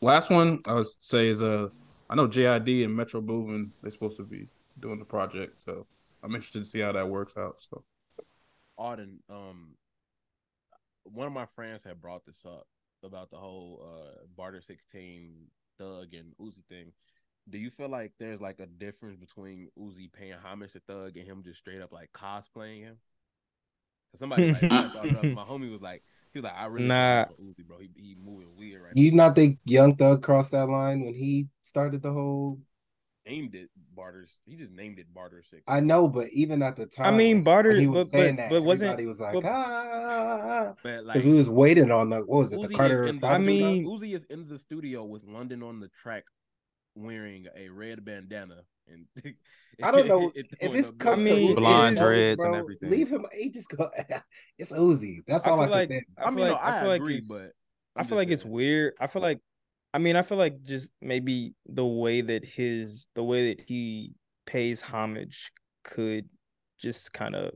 [0.00, 1.68] last one I would say is uh,
[2.10, 4.48] I know JID and Metro Boomin they're supposed to be
[4.80, 5.86] doing the project, so
[6.22, 7.56] I'm interested to see how that works out.
[7.70, 7.84] So
[8.80, 9.74] Auden, um,
[11.04, 12.66] one of my friends had brought this up
[13.04, 15.34] about the whole uh barter sixteen
[15.78, 16.92] Thug and Uzi thing.
[17.48, 21.26] Do you feel like there's like a difference between Uzi paying homage to Thug and
[21.26, 22.96] him just straight up like cosplaying him?
[24.12, 25.04] 'Cause Somebody like up.
[25.24, 27.24] my homie was like, he was like, I really Nah.
[27.24, 27.26] nah.
[27.44, 27.78] Uzi, bro.
[27.78, 29.26] He he moving weird right You now.
[29.28, 32.60] not think Young Thug crossed that line when he started the whole?
[33.26, 34.38] Named it barters.
[34.44, 35.62] He just named it barter six.
[35.66, 38.22] I know, but even at the time, I mean, when- Barter- he was but- but-
[38.22, 41.90] saying that, but wasn't- everybody was like, but- ah, but like because we was waiting
[41.90, 44.46] on the what was it, the Uzi is Carter the, I mean- Uzi is in
[44.48, 46.24] the studio with London on the track,
[46.96, 49.06] wearing a red bandana, and
[49.82, 52.90] I don't know it if it's up comes I mean, Blonde dreads and everything.
[52.90, 53.26] Leave him.
[53.32, 53.90] He just go.
[54.58, 55.18] it's Uzi.
[55.26, 56.04] That's all I, feel can like- say.
[56.18, 57.52] I, I mean, feel no, like- I, I feel like agree, it's- but
[57.94, 58.94] I I'm feel just like it's weird.
[59.00, 59.40] I feel like,
[59.94, 64.12] I mean, I feel like just maybe the way that his, the way that he
[64.46, 65.52] pays homage
[65.84, 66.28] could
[66.78, 67.52] just kind of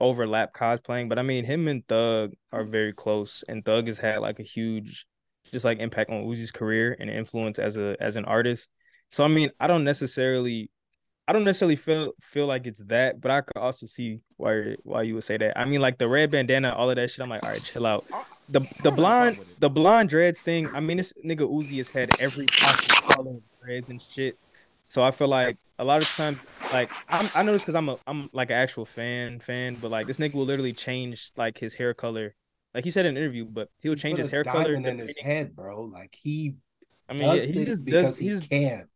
[0.00, 1.08] overlap cosplaying.
[1.08, 4.44] But I mean, him and Thug are very close, and Thug has had like a
[4.44, 5.06] huge,
[5.50, 8.68] just like impact on Uzi's career and influence as a as an artist.
[9.10, 10.70] So I mean, I don't necessarily.
[11.26, 15.02] I don't necessarily feel feel like it's that, but I could also see why why
[15.02, 15.58] you would say that.
[15.58, 17.20] I mean, like the red bandana, all of that shit.
[17.20, 18.06] I'm like, all right, chill out
[18.48, 20.68] the the blonde the blonde dreads thing.
[20.74, 24.38] I mean, this nigga Uzi has had every possible color of dreads and shit.
[24.84, 26.38] So I feel like a lot of times,
[26.72, 29.90] like I'm, I know this because I'm a I'm like an actual fan fan, but
[29.90, 32.34] like this nigga will literally change like his hair color.
[32.78, 34.74] Like he said in an interview, but he would He change his hair color.
[34.74, 35.82] in his head, bro.
[35.82, 36.56] Like he
[37.08, 38.18] I mean, yeah, he just because does.
[38.18, 38.88] he He just can.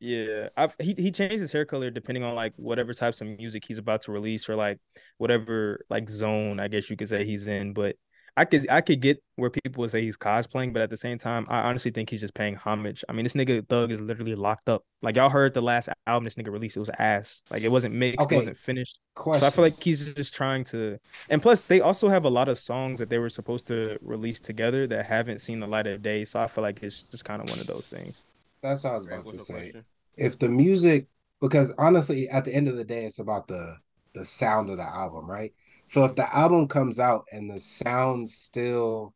[0.00, 3.64] yeah, I've, he he changed his hair color depending on like whatever types of music
[3.66, 4.78] he's about to release or like
[5.18, 7.72] whatever like zone I guess you could say he's in.
[7.72, 7.96] But
[8.36, 11.18] I could I could get where people would say he's cosplaying, but at the same
[11.18, 13.04] time, I honestly think he's just paying homage.
[13.08, 14.84] I mean, this nigga Thug is literally locked up.
[15.02, 17.42] Like y'all heard the last album this nigga released, it was ass.
[17.50, 18.34] Like it wasn't mixed, Okay.
[18.34, 18.98] it wasn't finished.
[19.14, 19.40] Question.
[19.40, 22.48] So I feel like he's just trying to, and plus they also have a lot
[22.48, 26.02] of songs that they were supposed to release together that haven't seen the light of
[26.02, 26.24] day.
[26.24, 28.24] So I feel like it's just kind of one of those things.
[28.62, 29.74] that's what I was Greg, about to say.
[29.74, 29.84] question?
[30.16, 31.06] If the music,
[31.40, 33.76] because honestly, at the end of the day, it's about the
[34.14, 35.52] the sound of the album, right?
[35.86, 39.14] So if the album comes out and the sound still,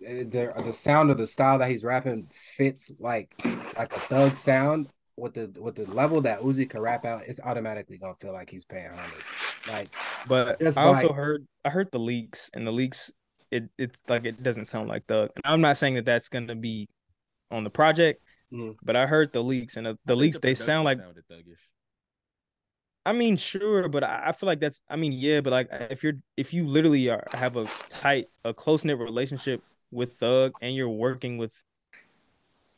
[0.00, 3.34] the the sound of the style that he's rapping fits like
[3.76, 7.40] like a thug sound with the with the level that Uzi can rap out, it's
[7.42, 9.24] automatically gonna feel like he's paying homage.
[9.68, 9.88] Like
[10.28, 13.10] But Just I also by- heard I heard the leaks, and the leaks
[13.50, 15.30] it it's like it doesn't sound like Thug.
[15.36, 16.88] And I'm not saying that that's gonna be
[17.50, 18.20] on the project,
[18.52, 18.76] Mhm.
[18.82, 20.98] but I heard the leaks, and the, the think leaks they sound like.
[20.98, 21.60] sounded thuggish.
[23.06, 24.80] I mean, sure, but I, I feel like that's.
[24.90, 28.52] I mean, yeah, but like if you're if you literally are have a tight, a
[28.52, 31.52] close knit relationship with Thug, and you're working with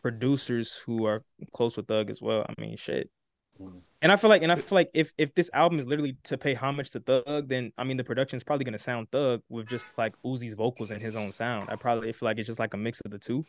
[0.03, 1.25] producers who are
[1.55, 2.45] close with Thug as well.
[2.47, 3.11] I mean, shit.
[3.59, 3.81] Mhm.
[4.03, 6.37] And I feel like, and I feel like if if this album is literally to
[6.37, 9.67] pay homage to Thug, then I mean the production is probably gonna sound Thug with
[9.67, 11.71] just like Uzi's vocals and his own sound.
[11.71, 13.45] I probably feel like it's just like a mix of the two.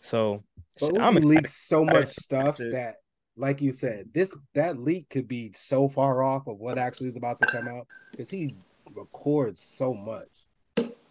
[0.00, 0.42] So
[0.80, 2.96] But shit, I'm Uzi leaks so much stuff that,
[3.38, 7.16] like you said, this that leak could be so far off of what actually is
[7.16, 8.54] about to come out because he
[8.94, 10.28] records so much.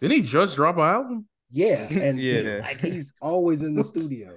[0.00, 1.26] didn't he just drop an album?
[1.50, 2.58] Yeah, and he- Yeah.
[2.60, 4.36] like he's always in the studio.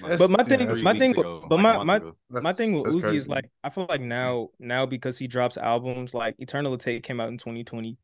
[0.00, 2.16] But my thing, that's- my thing, ago, but like my my ago.
[2.30, 3.16] my thing with that's Uzi crazy.
[3.18, 7.20] is like I feel like now now because he drops albums like Eternal Atake came
[7.20, 7.96] out in 2020.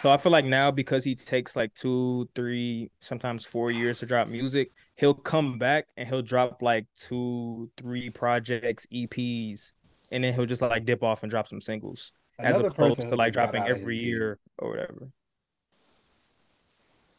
[0.00, 4.06] So I feel like now because he takes like two, three, sometimes four years to
[4.06, 4.72] drop music,
[5.02, 9.72] he'll come back and he'll drop like two, three projects, EPs,
[10.12, 13.10] and then he'll just like dip off and drop some singles as Another opposed person
[13.10, 15.10] to like dropping every year or whatever.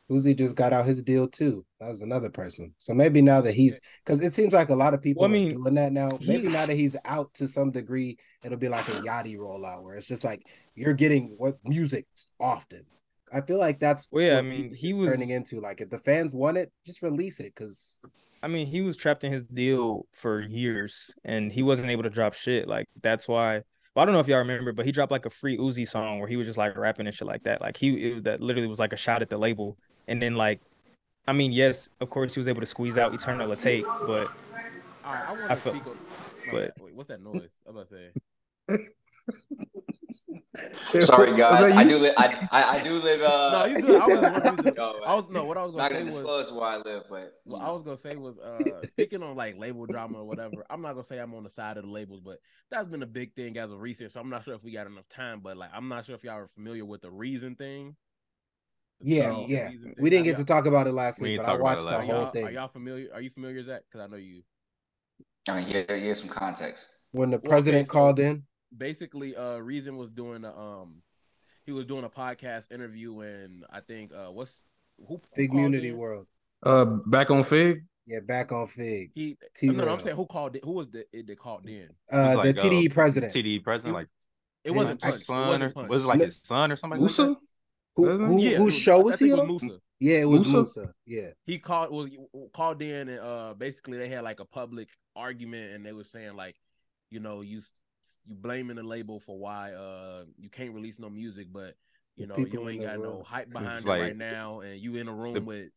[0.10, 1.66] Uzi just got out his deal too.
[1.82, 2.74] That was another person.
[2.78, 5.34] So maybe now that he's because it seems like a lot of people Well, I
[5.34, 6.10] are mean, doing that now.
[6.26, 9.96] Maybe now that he's out to some degree, it'll be like a Yachty rollout where
[9.96, 10.42] it's just like
[10.76, 12.06] you're getting what music
[12.40, 12.86] often.
[13.34, 15.60] I feel like that's Well, yeah, I mean, he was- turning into.
[15.60, 18.00] Like if the fans want it, just release it because
[18.44, 22.10] I mean, he was trapped in his deal for years and he wasn't able to
[22.10, 22.68] drop shit.
[22.68, 23.62] Like that's why.
[23.96, 26.20] Well, I don't know if y'all remember, but he dropped like a free Uzi song
[26.20, 27.62] where he was just like rapping and shit like that.
[27.62, 29.78] Like he it, that literally was like a shot at the label.
[30.08, 30.60] And then like,
[31.28, 34.28] I mean, yes, of course he was able to squeeze out Eternal Atake, but
[35.06, 35.98] All right, I I to feel- speak on.
[36.48, 37.50] my but- Wait, what's that noise?
[37.68, 38.78] I'm about to say.
[41.02, 41.70] Sorry, guys.
[41.70, 42.14] that I do live.
[42.18, 43.22] I, I I do live.
[43.22, 44.02] Uh, No, you good.
[44.02, 44.76] I was gonna use it.
[44.78, 45.44] Yo, I was no.
[45.46, 46.14] What I was gonna gonna say was.
[46.16, 49.58] disclose where I live, but What I was gonna say was uh speaking on like
[49.58, 50.66] label drama or whatever.
[50.70, 53.08] I'm not gonna say I'm on the side of the labels, but that's been a
[53.08, 54.12] big thing as of recent.
[54.12, 56.24] So I'm not sure if we got enough time, but like I'm not sure if
[56.24, 57.96] y'all are familiar with the reason thing.
[59.02, 59.68] Yeah, Tony yeah.
[59.70, 59.96] Reason thing.
[60.00, 61.72] We didn't get to talk about it last We week, didn't but I talk about
[61.82, 63.10] it watched the whole y'all, are y'all familiar?
[63.14, 63.82] Are you familiar, Zach?
[63.90, 64.44] Because I know you.
[65.48, 66.88] I mean, yeah, here's some context.
[67.12, 68.44] When the Well, okay, president so- called in,
[68.76, 71.02] Basically, uh, Reason was doing a um,
[71.66, 74.62] he was doing a podcast interview, and I think uh, what's
[74.98, 75.06] who?
[75.16, 75.98] who Big called Community in?
[75.98, 76.28] World.
[76.66, 77.86] Uh, back on Figg.
[78.06, 79.12] Yeah, back on Figg.
[79.16, 79.68] He T.
[79.68, 80.64] no, no, I'm saying who called it?
[80.66, 81.90] Who was the it that called in?
[82.12, 83.34] Uh, like, the TDE president.
[83.34, 84.08] TDE president, like
[84.66, 85.24] It wasn't I- Punch.
[85.24, 85.90] Son or wasn't Punch.
[85.90, 87.00] was it like his son or something?
[87.00, 87.24] Like Musa.
[87.28, 87.36] that?
[87.96, 89.48] Who, who, Yeah, it whose show was he it on?
[89.48, 89.80] Musa.
[90.00, 90.58] Yeah, it was Musa?
[90.58, 90.94] Musa.
[91.06, 91.30] Yeah.
[91.46, 92.10] he called was
[92.54, 96.36] called in and uh basically they had like a public argument and they were saying
[96.36, 96.56] like
[97.10, 97.72] you know you s-
[98.28, 101.76] you blaming the label for why uh you can't release no music but
[102.16, 104.96] you know people you ain't got no hype behind it like- right now and you
[104.96, 105.70] in a room the- with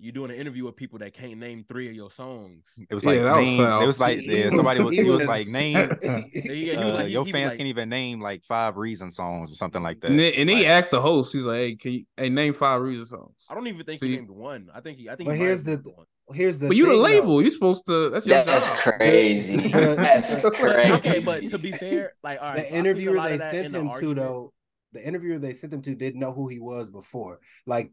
[0.00, 3.04] you doing an interview with people that can't name three of your songs It was
[3.06, 3.62] like that was name.
[3.62, 3.82] foul.
[3.82, 4.94] it was like He- he yeah, somebody was.
[4.96, 5.74] he He was was- like name.
[6.02, 9.52] Yeah, he was Uh, like- your fans like- can even name like five reason songs
[9.52, 10.10] or something like that.
[10.10, 12.80] And, then, and he asked the host, he's like, "Hey, can you hey name five
[12.82, 15.14] reason songs?" I don't even think So he you- named one I think he I
[15.16, 16.06] think But he here's the- one.
[16.32, 17.02] Here's the But you the thing, though.
[17.04, 17.42] label.
[17.42, 18.08] You're supposed to.
[18.10, 18.78] That's your That's job.
[18.98, 19.56] crazy.
[19.72, 20.92] The- That's crazy.
[20.94, 23.38] okay but to be fair like all right the so I see a interviewer they
[23.38, 24.52] sent him to though
[24.94, 27.92] the interviewer they sent him to didn't know who he was before like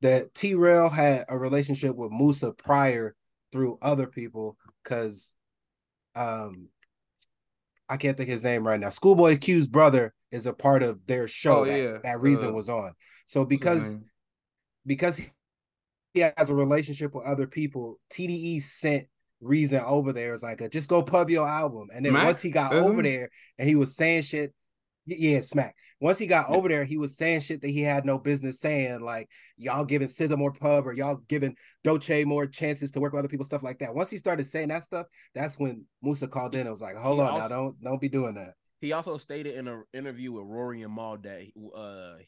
[0.00, 3.14] the t-rail had a relationship with musa prior
[3.50, 5.34] through other people because
[6.14, 6.68] um
[7.88, 11.26] i can't think his name right now schoolboy q's brother is a part of their
[11.28, 11.98] show Oh, that, yeah.
[12.02, 12.92] that reason Uh, was on
[13.26, 13.96] so because
[14.84, 15.20] because
[16.14, 19.06] he has a relationship with other people, TDE sent
[19.40, 20.34] Reason over there.
[20.34, 21.88] It's like, a, just go pub your album.
[21.92, 23.28] And then once he got Isn't over there
[23.58, 24.54] and he was saying shit,
[25.06, 25.76] yeah, smack.
[26.00, 29.00] Once he got over there, he was saying shit that he had no business saying,
[29.00, 33.20] like y'all giving SZA more pub or y'all giving Doechii more chances to work with
[33.20, 33.94] other people, stuff like that.
[33.94, 37.18] Once he started saying that stuff, that's when Musa called in and was like, hold
[37.18, 38.54] He on now, don't don't be doing that.
[38.80, 41.46] He also stated in an interview with Rory and Mal that
[41.76, 42.20] uh,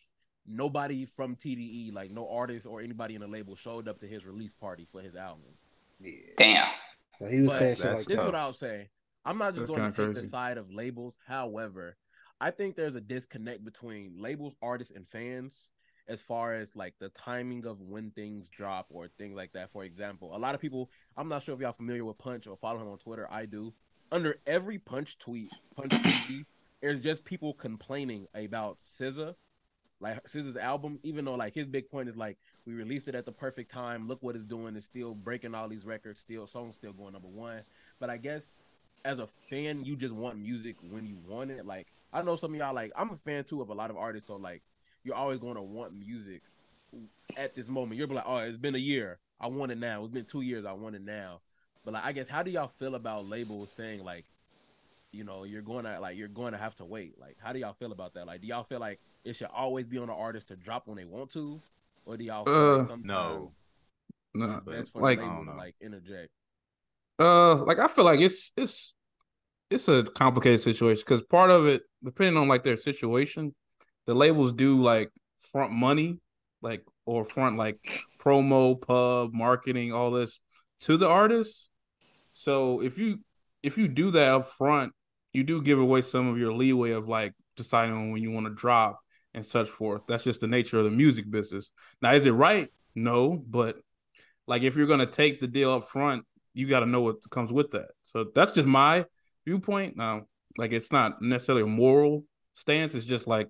[0.46, 4.24] nobody from TDE, like no artist or anybody in the label, showed up to his
[4.24, 5.42] release party for his album.
[6.00, 6.12] Yeah.
[6.38, 6.68] Damn.
[7.18, 8.88] So he was But saying shit like this is what I'll say.
[9.24, 11.14] I'm not just That's going to kinda take the side of labels.
[11.26, 11.96] However,
[12.44, 15.70] I think there's a disconnect between labels, artists, and fans
[16.08, 19.72] as far as like the timing of when things drop or things like that.
[19.72, 22.58] For example, a lot of people, I'm not sure if y'all familiar with Punch or
[22.58, 23.26] follow him on Twitter.
[23.30, 23.72] I do.
[24.12, 26.44] Under every Punch tweet, Punch TV,
[26.82, 29.34] there's just people complaining about SZA,
[30.00, 30.98] like SZA's album.
[31.02, 32.36] Even though like his big point is like
[32.66, 34.06] we released it at the perfect time.
[34.06, 34.76] Look what it's doing.
[34.76, 36.20] It's still breaking all these records.
[36.20, 37.62] Still, songs still going number one.
[37.98, 38.58] But I guess
[39.02, 41.64] as a fan, you just want music when you want it.
[41.64, 43.96] Like I know some of y'all like I'm a fan too of a lot of
[43.96, 44.62] artists, so like
[45.02, 46.40] you're always going to want music
[47.38, 47.98] at this moment.
[47.98, 50.02] You're like, oh, it's been a year, I want it now.
[50.04, 51.40] It's been two years, I want it now.
[51.84, 54.24] But like, I guess how do y'all feel about labels saying like,
[55.12, 57.20] you know, you're going to like you're going to have to wait?
[57.20, 58.26] Like, how do y'all feel about that?
[58.26, 60.96] Like, do y'all feel like it should always be on the artist to drop when
[60.96, 61.60] they want to,
[62.06, 63.50] or do y'all feel Uh, like sometimes no.
[64.34, 64.54] No.
[64.56, 65.56] it's best for Like, the I don't know.
[65.56, 66.30] like interject?
[67.18, 68.92] Uh, like I feel like it's it's
[69.70, 73.54] it's a complicated situation because part of it, depending on like their situation,
[74.06, 76.18] the labels do like front money,
[76.62, 77.78] like or front like
[78.20, 80.38] promo, pub, marketing, all this
[80.80, 81.70] to the artist.
[82.34, 83.18] So if you
[83.62, 84.92] if you do that up front,
[85.32, 88.46] you do give away some of your leeway of like deciding on when you want
[88.46, 89.00] to drop
[89.32, 90.02] and such forth.
[90.06, 91.72] That's just the nature of the music business.
[92.02, 92.68] Now, is it right?
[92.94, 93.76] No, but
[94.46, 97.52] like if you're gonna take the deal up front, you got to know what comes
[97.52, 97.88] with that.
[98.02, 99.04] So that's just my
[99.44, 99.96] viewpoint.
[99.96, 100.22] Now,
[100.56, 102.24] like it's not necessarily a moral
[102.54, 102.94] stance.
[102.94, 103.48] It's just like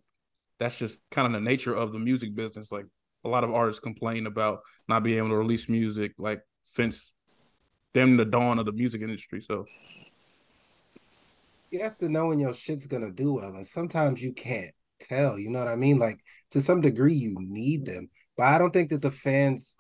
[0.58, 2.72] that's just kind of the nature of the music business.
[2.72, 2.86] Like
[3.24, 7.12] a lot of artists complain about not being able to release music, like since
[7.92, 9.40] them the dawn of the music industry.
[9.40, 9.64] So
[11.70, 15.38] you have to know when your shit's gonna do well, and sometimes you can't tell.
[15.38, 15.98] You know what I mean?
[15.98, 16.20] Like
[16.52, 19.76] to some degree, you need them, but I don't think that the fans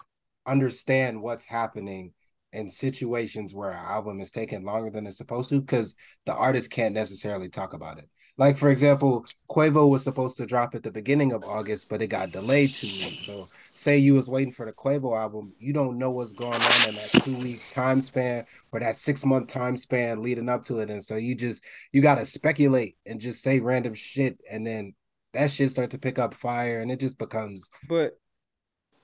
[0.46, 2.12] understand what's happening
[2.54, 5.94] in situations where an album is taking longer than it's supposed to because
[6.26, 8.08] the artist can't necessarily talk about it.
[8.36, 12.08] Like for example, Quavo was supposed to drop at the beginning of August, but it
[12.08, 13.26] got delayed two weeks.
[13.26, 16.88] So say you was waiting for the Quavo album, you don't know what's going on
[16.88, 20.80] in that two week time span or that six month time span leading up to
[20.80, 24.94] it, and so you just you gotta speculate and just say random shit, and then
[25.32, 28.18] that shit start to pick up fire, and it just becomes But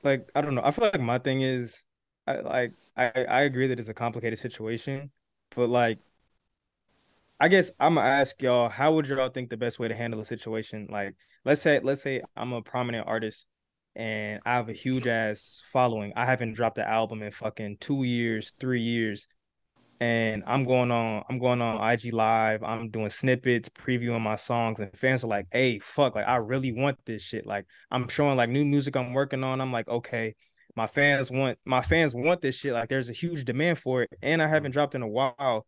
[0.03, 0.62] like I don't know.
[0.64, 1.84] I feel like my thing is
[2.31, 5.11] I like I I agree that it's a complicated situation,
[5.55, 5.99] but like
[7.39, 10.20] I guess I'm gonna ask y'all, how would y'all think the best way to handle
[10.20, 10.89] a situation?
[10.91, 11.14] Like,
[11.45, 13.47] let's say, let's say I'm a prominent artist
[13.97, 16.12] and I have a huge ass following.
[16.16, 19.26] I haven't dropped an album in fucking two years, three years,
[20.01, 22.62] and I'm going on, I'm going on IG Live.
[22.62, 26.14] I'm doing snippets, previewing my songs, and fans are like, "Hey, fuck!
[26.16, 27.47] Like, I really want this shit.
[27.47, 29.61] Like, I'm showing like new music I'm working on.
[29.61, 30.35] I'm like, okay."
[30.77, 32.73] My fans want my fans want this shit.
[32.73, 35.66] Like there's a huge demand for it, and I haven't dropped in a while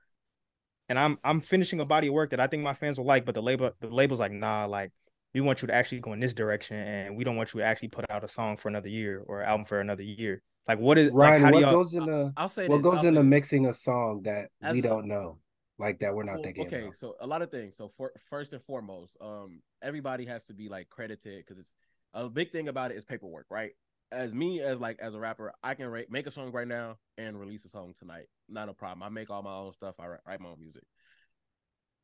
[0.88, 3.24] and I'm I'm finishing a body of work that I think my fans will like,
[3.24, 4.90] but the label the label's like, nah, like
[5.34, 7.66] we want you to actually go in this direction, and we don't want you to
[7.66, 10.42] actually put out a song for another year or album for another year.
[10.68, 11.42] Like, what is Ryan?
[11.42, 14.22] like, what goes into I'll say what this, goes I'll into say- mixing a song
[14.24, 15.38] that we a- don't know,
[15.78, 16.96] like that we're not Well, thinking okay, about?
[16.96, 17.76] so a lot of things.
[17.76, 21.70] So for, first and foremost, um, everybody has to be like credited because it's
[22.12, 23.72] a big thing about it is paperwork, right?
[24.12, 26.98] As me as like as a rapper, I can rate, make a song right now
[27.18, 28.26] and release a song tonight.
[28.48, 29.02] Not a problem.
[29.02, 29.94] I make all my own stuff.
[29.98, 30.84] I write, write my own music.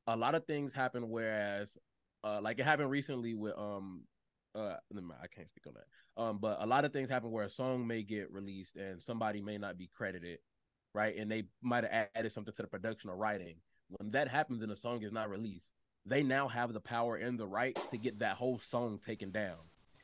[0.07, 1.77] A lot of things happen, whereas,
[2.25, 4.05] uh, like it happened recently with um,
[4.55, 6.23] uh, I can't speak on that.
[6.23, 9.43] Um, but a lot of things happen where a song may get released and somebody
[9.43, 10.39] may not be credited,
[10.95, 11.15] right?
[11.17, 13.57] And they might have added something to the production or writing
[13.89, 15.67] when that happens and a song is not released,
[16.05, 19.57] they now have the power and the right to get that whole song taken down.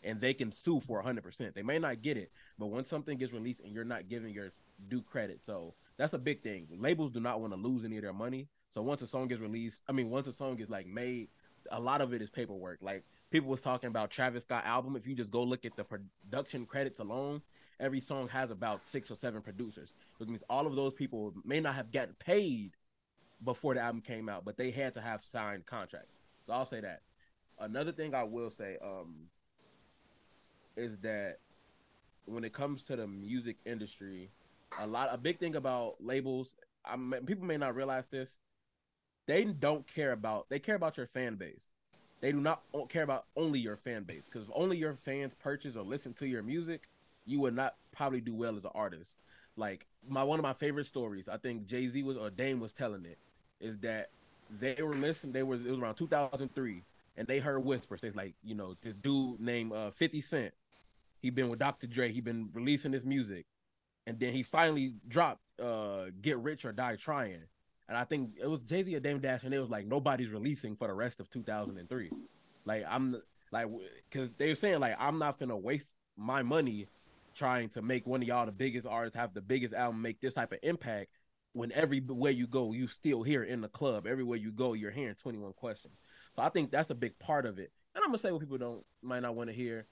[0.04, 1.54] And they can sue for 100%.
[1.54, 4.52] They may not get it, but when something gets released and you're not giving your
[4.88, 6.66] due credit, so that's a big thing.
[6.78, 8.48] Labels do not want to lose any of their money.
[8.74, 11.28] So once a song gets released, I mean, once a song is like made,
[11.70, 12.78] a lot of it is paperwork.
[12.82, 14.96] Like people was talking about Travis Scott album.
[14.96, 17.40] If you just go look at the production credits alone,
[17.80, 21.60] every song has about six or seven producers, which means all of those people may
[21.60, 22.72] not have gotten paid
[23.44, 26.14] before the album came out, but they had to have signed contracts.
[26.46, 27.02] So I'll say that.
[27.58, 29.28] Another thing I will say um,
[30.76, 31.38] is that
[32.26, 34.30] when it comes to the music industry,
[34.80, 36.56] a lot a big thing about labels.
[36.84, 38.40] I people may not realize this.
[39.26, 41.62] They don't care about they care about your fan base.
[42.20, 45.76] They do not care about only your fan base because if only your fans purchase
[45.76, 46.88] or listen to your music,
[47.26, 49.10] you would not probably do well as an artist.
[49.56, 52.72] Like my one of my favorite stories, I think Jay Z was or Dame was
[52.72, 53.18] telling it,
[53.60, 54.10] is that
[54.58, 55.32] they were listening.
[55.32, 56.82] They was it was around 2003,
[57.16, 58.00] and they heard whispers.
[58.00, 60.54] They like, you know, this dude named uh, 50 Cent.
[61.20, 61.86] He been with Dr.
[61.86, 62.12] Dre.
[62.12, 63.46] He been releasing his music,
[64.06, 67.44] and then he finally dropped uh, "Get Rich or Die Trying."
[67.88, 70.28] And I think it was Jay Z or Dame Dash, and it was like nobody's
[70.28, 72.10] releasing for the rest of 2003.
[72.66, 73.16] Like I'm
[73.52, 73.68] like
[74.10, 76.88] because they were saying like I'm not gonna waste my money
[77.34, 80.34] trying to make one of y'all the biggest artists have the biggest album make this
[80.34, 81.08] type of impact
[81.52, 85.14] when everywhere you go you still hear in the club everywhere you go you're hearing
[85.16, 85.94] 21 questions
[86.34, 88.58] so i think that's a big part of it and i'm gonna say what people
[88.58, 89.86] don't might not want to hear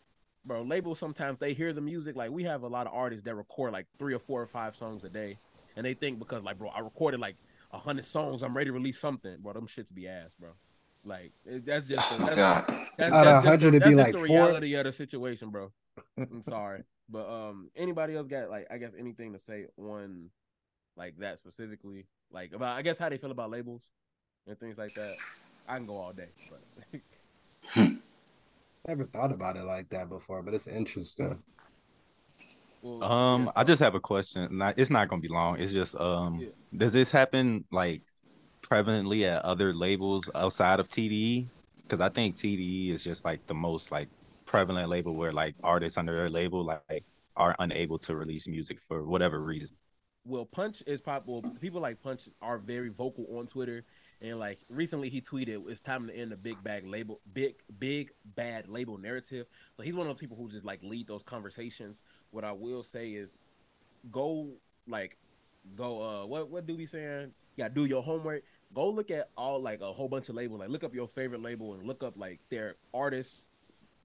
[0.45, 3.34] bro labels sometimes they hear the music like we have a lot of artists that
[3.34, 5.38] record like three or four or five songs a day
[5.76, 7.36] and they think because like bro i recorded like
[7.72, 10.51] a hundred songs i'm ready to release something bro them shits be ass bro
[11.05, 11.32] like
[11.64, 12.64] that's just Oh the, my that's, god.
[12.97, 14.26] that's, Out of that's just 100 the, it'd be like the four.
[14.26, 15.72] reality of the situation, bro.
[16.16, 20.30] I'm sorry, but um, anybody else got like I guess anything to say on
[20.97, 23.82] like that specifically, like about I guess how they feel about labels
[24.47, 25.12] and things like that.
[25.69, 26.63] I can go all day, but
[28.87, 31.43] Never thought about it like that before, but it's interesting.
[32.81, 34.59] well, Um, yeah, I just have a question.
[34.59, 35.59] Not, it's not gonna be long.
[35.59, 36.51] It's just um, Yeah.
[36.77, 38.03] does this happen like
[38.63, 41.51] prevalently at other labels outside of TDE?
[41.89, 44.11] Because I think TDE is just like the most like
[44.47, 47.05] prevalent label where like artists under their label like
[47.37, 49.77] are unable to release music for whatever reason.
[50.25, 53.85] well, Punch is probably well, people like Punch are very vocal on Twitter,
[54.23, 58.12] and like recently he tweeted, "It's time to end the big bag label, big big
[58.25, 59.47] bad label narrative."
[59.77, 62.03] So he's one of those people who just like lead those conversations.
[62.31, 63.37] What I will say is,
[64.12, 64.49] go
[64.87, 65.18] like,
[65.77, 67.33] go uh, what what do we saying?
[67.57, 68.45] Yeah, do your homework.
[68.73, 70.61] Go look at all like a whole bunch of labels.
[70.61, 73.51] Like look up your favorite label and look up like their artists,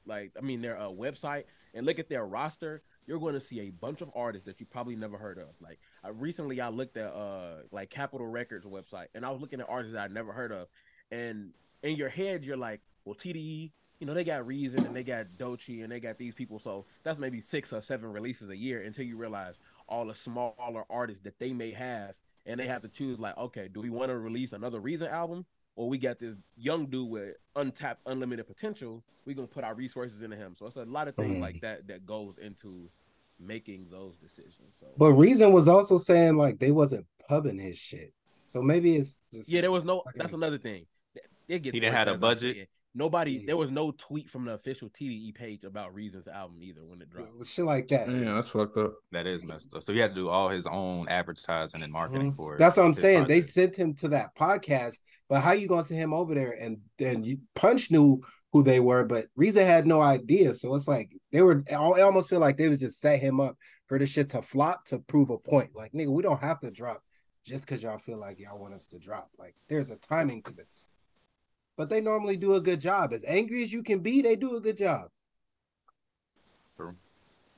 [0.07, 1.43] like I mean their uh, website,
[1.75, 2.81] and look at their roster.
[3.07, 5.47] You're going to see a bunch of artists that you probably never heard of.
[5.61, 9.61] Like I recently I looked at uh like Capitol Records website and I was looking
[9.61, 10.67] at artists that I never heard of.
[11.11, 11.51] And
[11.83, 15.27] in your head you're like, well TDE, you know, they got Reason and they got
[15.37, 16.59] Doechii and they got these people.
[16.59, 19.55] So that's maybe six or seven releases a year until you realize
[19.87, 22.13] all the smaller artists that they may have
[22.45, 25.45] and they have to choose like, okay, do we want to release another Reason album?
[25.77, 29.03] Or we got this young dude with untapped, unlimited potential.
[29.25, 30.55] We're gonna put our resources into him.
[30.57, 31.41] So it's a lot of things Mm.
[31.41, 32.89] like that that goes into
[33.39, 34.73] making those decisions.
[34.79, 38.11] So But Reason was also saying like they wasn't pubbing his shit.
[38.45, 39.99] So maybe it's just yeah, there was no.
[39.99, 40.11] Okay.
[40.15, 40.87] That's another thing.
[41.47, 42.69] It gets He didn't worse have a as I'm budget?
[42.95, 42.99] Saying.
[43.05, 47.01] nobody there was no tweet from the official TDE page about Reasons album either when
[47.01, 47.45] it dropped.
[47.47, 48.09] Shit like that.
[48.09, 48.95] Yeah, that's fucked up.
[49.11, 49.83] That is messed up.
[49.83, 52.35] So he had to do all his own advertising and marketing Mhm.
[52.35, 52.59] for it.
[52.59, 53.27] That's what I'm his saying.
[53.27, 56.79] They sent him to that podcast, but how you gonna send him over there and
[56.97, 58.21] then you Punch knew
[58.53, 60.55] who they were, but Reason had no idea.
[60.55, 61.63] So it's like they were.
[61.69, 63.57] I almost feel like they was just set him up
[63.87, 65.75] for this shit to flop to prove a point.
[65.75, 67.03] Like nigga, we don't have to drop
[67.45, 69.29] just because y'all feel like y'all want us to drop.
[69.37, 70.87] Like there's a timing to this.
[71.77, 73.13] But they normally do a good job.
[73.13, 75.09] As angry as you can be, they do a good job.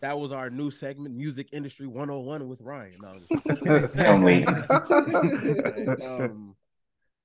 [0.02, 2.94] That was our new segment, Music Industry 101 with Ryan.
[3.02, 4.48] No, I'm just- Can't wait.
[6.06, 6.56] um,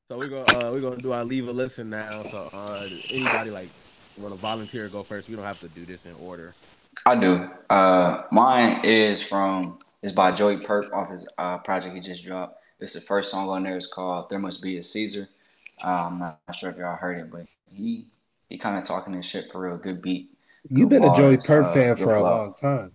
[0.09, 2.11] so we're gonna uh, we're gonna do our leave a listen now.
[2.23, 3.69] So uh, anybody like
[4.19, 5.29] want to volunteer go first?
[5.29, 6.55] We don't have to do this in order.
[7.07, 7.49] I do.
[7.71, 12.61] Uh, mine is from is by Joey Perk off his uh, project he just dropped.
[12.81, 13.77] It's the first song on there.
[13.77, 15.29] It's called "There Must Be a Caesar."
[15.83, 18.07] Uh, I'm not sure if y'all heard it, but he
[18.49, 19.77] he kind of talking this shit for real.
[19.77, 20.31] Good beat.
[20.69, 22.31] You've been a Joey Bars, Perk uh, fan good for a flow.
[22.31, 22.93] long time.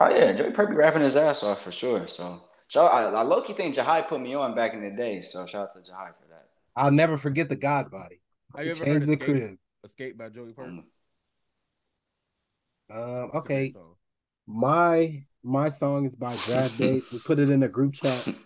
[0.00, 2.06] Oh yeah, Joey Purp be rapping his ass off for sure.
[2.08, 5.22] So, so I, I low key think Jahai put me on back in the day.
[5.22, 6.48] So shout out to Jahai for that.
[6.76, 8.20] I'll never forget the God Body.
[8.56, 9.58] Have you ever Change heard the Escape, crib.
[9.84, 10.66] Escape by Joey Purp?
[10.68, 10.78] Mm.
[12.90, 13.74] Um, It's a great okay.
[14.46, 17.02] My my song is by Draft Day.
[17.12, 18.26] We put it in a group chat.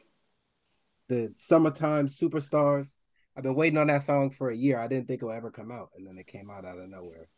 [1.08, 2.96] The summertime superstars.
[3.36, 4.78] I've been waiting on that song for a year.
[4.78, 6.88] I didn't think it would ever come out, and then it came out out of
[6.88, 7.28] nowhere.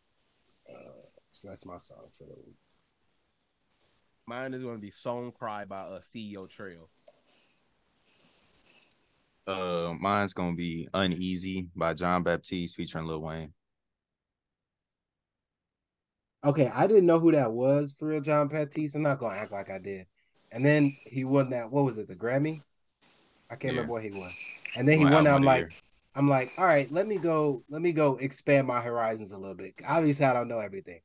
[0.69, 0.91] Uh,
[1.31, 2.55] so that's my song for the week.
[4.25, 6.87] Mine is going to be "Song Cry" by uh, CEO Trayle.
[9.47, 13.53] Uh, mine's gonna be "Uneasy" by Jon Batiste featuring Lil Wayne.
[16.45, 18.95] Okay, I didn't know who that was for real, Jon Batiste.
[18.95, 20.05] I'm not gonna act like I did.
[20.51, 21.71] And then he won that.
[21.71, 22.07] What was it?
[22.07, 22.61] The Grammy?
[23.49, 23.69] I can't Yeah.
[23.81, 24.29] remember what he won.
[24.77, 25.25] And then he My won.
[25.25, 25.69] album I'm like, year.
[26.15, 29.55] I'm like, all right, let me go, let me go expand my horizons a little
[29.55, 29.75] bit.
[29.87, 31.01] Obviously, I don't know everything.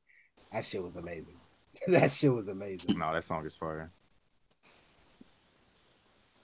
[0.52, 1.36] That shit was amazing.
[1.88, 2.98] that shit was amazing.
[2.98, 3.92] no, that song is fire.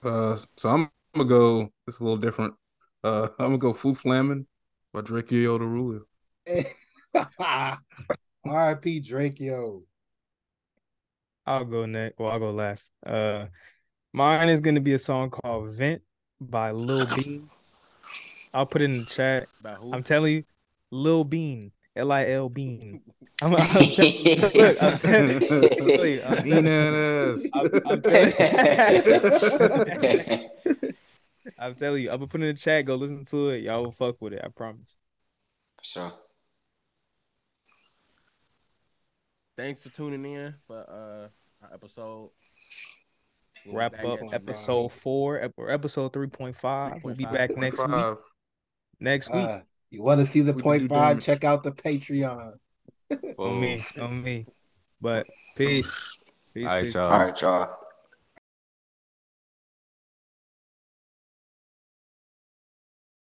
[0.03, 1.69] Uh, so I'm, gonna go.
[1.87, 2.53] It's a little different.
[3.03, 4.45] Uh, I'm gonna go "Flu Flamming"
[4.93, 6.01] by Drakeo the Ruler.
[8.45, 8.99] R.I.P.
[9.01, 9.83] Drake, yo.
[11.45, 12.17] I'll go next.
[12.17, 12.89] Well, I'll go last.
[13.05, 13.45] Uh,
[14.13, 16.01] mine is gonna be a song called "Vent"
[16.39, 17.49] by Lil Bean.
[18.53, 19.47] I'll put it in the chat.
[19.79, 19.93] Who?
[19.93, 20.43] I'm telling you,
[20.91, 23.01] Lil Bean, L I L Bean.
[23.41, 24.23] I'm, I'm telling
[24.53, 26.93] look, I'm telling you, I'm telling- that
[27.33, 27.47] ass.
[27.53, 28.01] I'm, I'm
[29.89, 30.49] telling
[31.59, 32.85] I'm telling you, I'm gonna put it in the chat.
[32.85, 33.63] Go listen to it.
[33.63, 34.41] Y'all will fuck with it.
[34.43, 34.95] I promise.
[35.77, 36.11] For sure.
[39.57, 41.27] Thanks for tuning in for uh
[41.63, 42.29] our episode.
[43.65, 47.03] We'll Wrap up at you episode four or episode three point five.
[47.03, 47.33] We'll be 3.5.
[47.33, 48.17] back next week.
[49.01, 49.05] Five.
[49.05, 49.45] Next week.
[49.47, 51.09] Uh, you want to see the We can point do five?
[51.09, 51.25] damage.
[51.25, 52.53] Check out the Patreon.
[53.37, 54.45] on me, on me.
[55.01, 55.27] But
[55.57, 56.23] peace.
[56.53, 56.63] Peace.
[56.67, 56.93] All right, peace.
[56.93, 57.11] y'all.
[57.11, 57.77] All right, y'all.